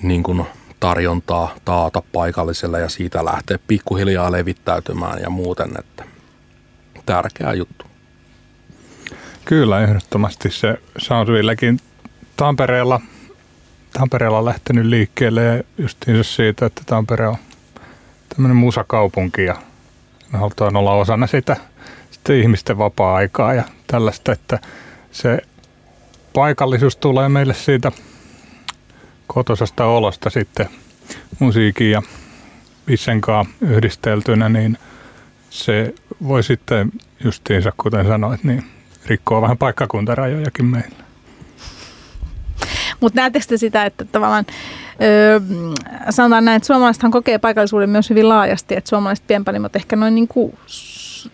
[0.01, 0.45] niin kuin
[0.79, 6.03] tarjontaa taata paikalliselle ja siitä lähteä pikkuhiljaa levittäytymään ja muuten, että
[7.05, 7.85] tärkeä juttu.
[9.45, 11.79] Kyllä, ehdottomasti se Soundvillekin
[12.37, 13.01] Tampereella,
[13.93, 17.37] Tampereella on lähtenyt liikkeelle ja justiinsa siitä, että Tampere on
[18.35, 19.55] tämmöinen musakaupunki ja
[20.31, 21.57] me halutaan olla osana sitä
[22.11, 24.59] sitten ihmisten vapaa-aikaa ja tällaista, että
[25.11, 25.41] se
[26.33, 27.91] paikallisuus tulee meille siitä–
[29.27, 30.69] kotosasta olosta sitten
[31.39, 32.01] musiikin ja
[32.87, 34.77] Vissenkaan yhdisteltynä, niin
[35.49, 36.91] se voi sitten
[37.23, 38.63] justiinsa, kuten sanoit, niin
[39.05, 41.04] rikkoa vähän paikkakuntarajojakin meillä.
[42.99, 44.45] Mutta näettekö te sitä, että tavallaan
[45.01, 45.39] öö,
[46.09, 50.27] sanotaan näin, että suomalaisethan kokee paikallisuuden myös hyvin laajasti, että suomalaiset pienpanimot ehkä noin niin
[50.27, 50.57] kuin,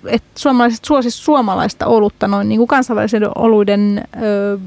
[0.05, 4.57] että suomalaiset suosis suomalaista olutta noin niin kuin kansainvälisen oluiden öö,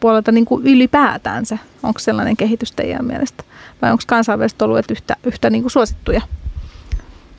[0.00, 1.58] puolelta niin kuin ylipäätäänsä?
[1.82, 3.44] Onko sellainen kehitys teidän mielestä?
[3.82, 6.20] Vai onko kansainväliset oluet yhtä, yhtä niin kuin suosittuja?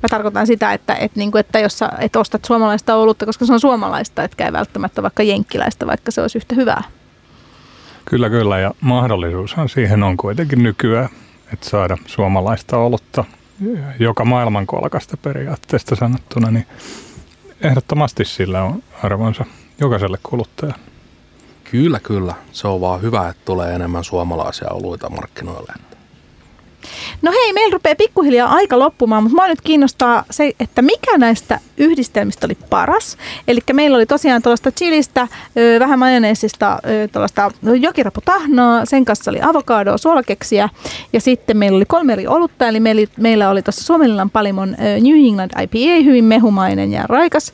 [0.04, 3.46] Mä tarkoitan sitä, että, että, niin kuin, että jos sä et ostat suomalaista olutta, koska
[3.46, 6.84] se on suomalaista, etkä ei välttämättä vaikka jenkkiläistä, vaikka se olisi yhtä hyvää.
[8.10, 8.60] Kyllä, kyllä.
[8.60, 11.10] Ja mahdollisuushan siihen on kuitenkin nykyään,
[11.54, 13.24] että saada suomalaista olutta
[14.00, 16.66] joka maailmankolkasta periaatteesta sanottuna, niin
[17.62, 19.46] ehdottomasti sillä on arvonsa
[19.80, 20.80] jokaiselle kuluttajalle.
[21.72, 22.34] Kyllä, kyllä.
[22.52, 25.74] Se on vaan hyvä, että tulee enemmän suomalaisia oluita markkinoille.
[27.22, 31.60] No hei, meillä rupeaa pikkuhiljaa aika loppumaan, mutta mua nyt kiinnostaa se, että mikä näistä
[31.78, 33.18] yhdistelmistä oli paras.
[33.48, 35.28] Eli meillä oli tosiaan tuollaista chilistä,
[35.80, 36.80] vähän majoneesista,
[37.12, 40.70] tuollaista jokiraputahnaa, sen kanssa oli avokadoa, suolakeksiä
[41.14, 42.80] ja sitten meillä oli kolme eri olutta, eli
[43.18, 47.54] meillä oli tuossa Suomenlinnan palimon New England IPA, hyvin mehumainen ja raikas.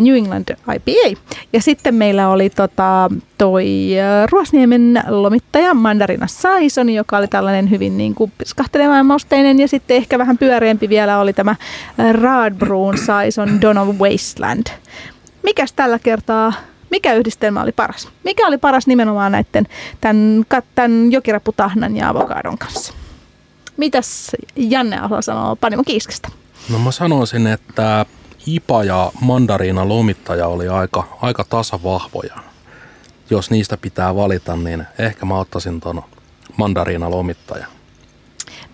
[0.00, 1.20] New England IPA.
[1.52, 3.90] Ja sitten meillä oli tota, toi
[4.30, 9.60] Ruosniemen lomittaja Mandarina Saison, joka oli tällainen hyvin niin kuin piskahtelemaan mausteinen.
[9.60, 11.56] Ja sitten ehkä vähän pyöreämpi vielä oli tämä
[12.12, 14.66] Radbruun Saison of Wasteland.
[15.42, 16.52] Mikäs tällä kertaa
[16.92, 18.08] mikä yhdistelmä oli paras?
[18.24, 19.66] Mikä oli paras nimenomaan näiden
[20.00, 20.44] tämän,
[20.74, 22.92] tämän jokiraputahnan ja avokadon kanssa?
[23.76, 26.28] Mitäs Janne Ahola sanoo Panimo Kiiskestä?
[26.70, 28.06] No mä sanoisin, että
[28.46, 32.34] IPA ja mandariina lomittaja oli aika, aika tasavahvoja.
[33.30, 36.02] Jos niistä pitää valita, niin ehkä mä ottaisin ton
[36.56, 37.66] mandariina lomittaja.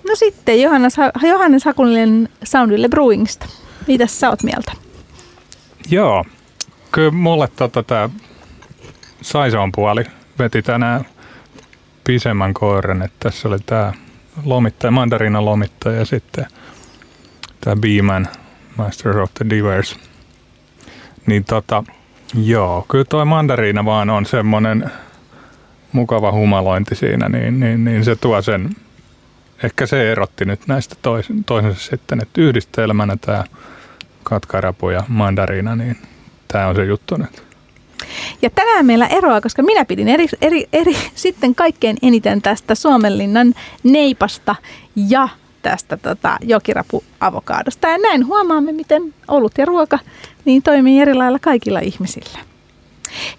[0.09, 3.47] No sitten Johannes, Johannes Hakuninen Soundille Brewingista.
[3.87, 4.73] Mitäs sä oot mieltä?
[5.91, 6.25] Joo,
[6.93, 8.11] kyllä mulle tota, tämä
[9.23, 10.05] Saison puoli
[10.39, 11.05] veti tänään
[12.05, 13.93] pisemmän koiran, että tässä oli tämä
[14.45, 16.47] lomittaja, mandariina lomittaja ja sitten
[17.61, 18.29] tämä Beeman
[18.79, 19.99] Master of the Divers.
[21.26, 21.85] Niin tota,
[22.35, 24.91] joo, kyllä toi mandariina vaan on semmoinen
[25.93, 28.70] mukava humalointi siinä, niin, niin, niin se tuo sen,
[29.62, 33.45] ehkä se erotti nyt näistä toisen, toisensa sitten, että yhdistelmänä tämä
[34.22, 35.97] katkarapu ja mandariina, niin
[36.49, 37.43] tämä on se juttu nyt.
[38.43, 43.55] Ja tänään meillä eroa, koska minä pidin eri, eri, eri, sitten kaikkein eniten tästä Suomenlinnan
[43.83, 44.57] neipasta
[44.97, 45.29] ja
[45.63, 47.89] tästä tota, jokirapuavokaadosta.
[47.89, 49.99] Ja näin huomaamme, miten olut ja ruoka
[50.45, 52.39] niin toimii eri lailla kaikilla ihmisillä.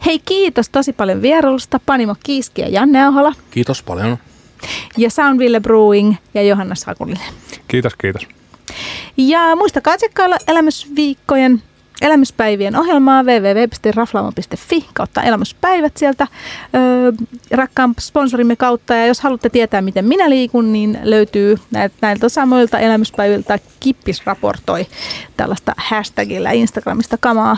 [0.06, 3.34] Hei kiitos tosi paljon vierailusta Panimo Kiiski ja Janne Ahola.
[3.52, 4.18] Kiitos paljon.
[4.98, 7.34] Ja Soundville Brewing ja Johanna Sakulinen.
[7.68, 8.28] Kiitos, kiitos.
[9.18, 11.64] Ja muistakaa tsekkailla elämysviikkojen
[12.02, 16.28] elämyspäivien ohjelmaa www.raflaamo.fi kautta elämyspäivät sieltä
[16.76, 17.14] ö,
[17.52, 18.94] rakkaan sponsorimme kautta.
[18.94, 21.58] Ja jos haluatte tietää, miten minä liikun, niin löytyy
[22.02, 24.88] näiltä samoilta elämyspäiviltä Kippis raportoi
[25.38, 27.58] tällaista hashtagillä Instagramista kamaa.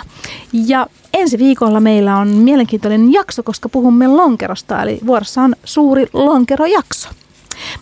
[0.53, 7.09] Ja ensi viikolla meillä on mielenkiintoinen jakso, koska puhumme lonkerosta, eli vuorossa on suuri lonkerojakso.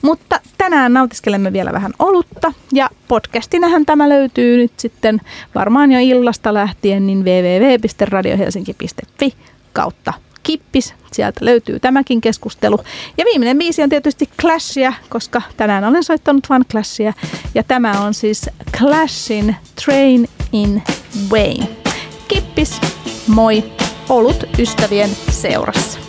[0.02, 5.22] Mutta tänään nautiskelemme vielä vähän olutta ja podcastinahan tämä löytyy nyt sitten
[5.56, 9.34] varmaan jo illasta lähtien niin www.radiohelsinki.fi
[9.74, 10.14] kautta
[10.44, 10.94] kippis.
[11.12, 12.80] Sieltä löytyy tämäkin keskustelu.
[13.18, 17.14] Ja viimeinen biisi on tietysti Clashia, koska tänään olen soittanut vain Clashia.
[17.56, 19.56] Ja tämä on siis Clashin
[19.86, 20.84] Train in
[21.32, 21.68] Wayne.
[22.28, 22.82] Kippis,
[23.28, 23.64] moi,
[24.10, 26.09] olut ystävien seurassa.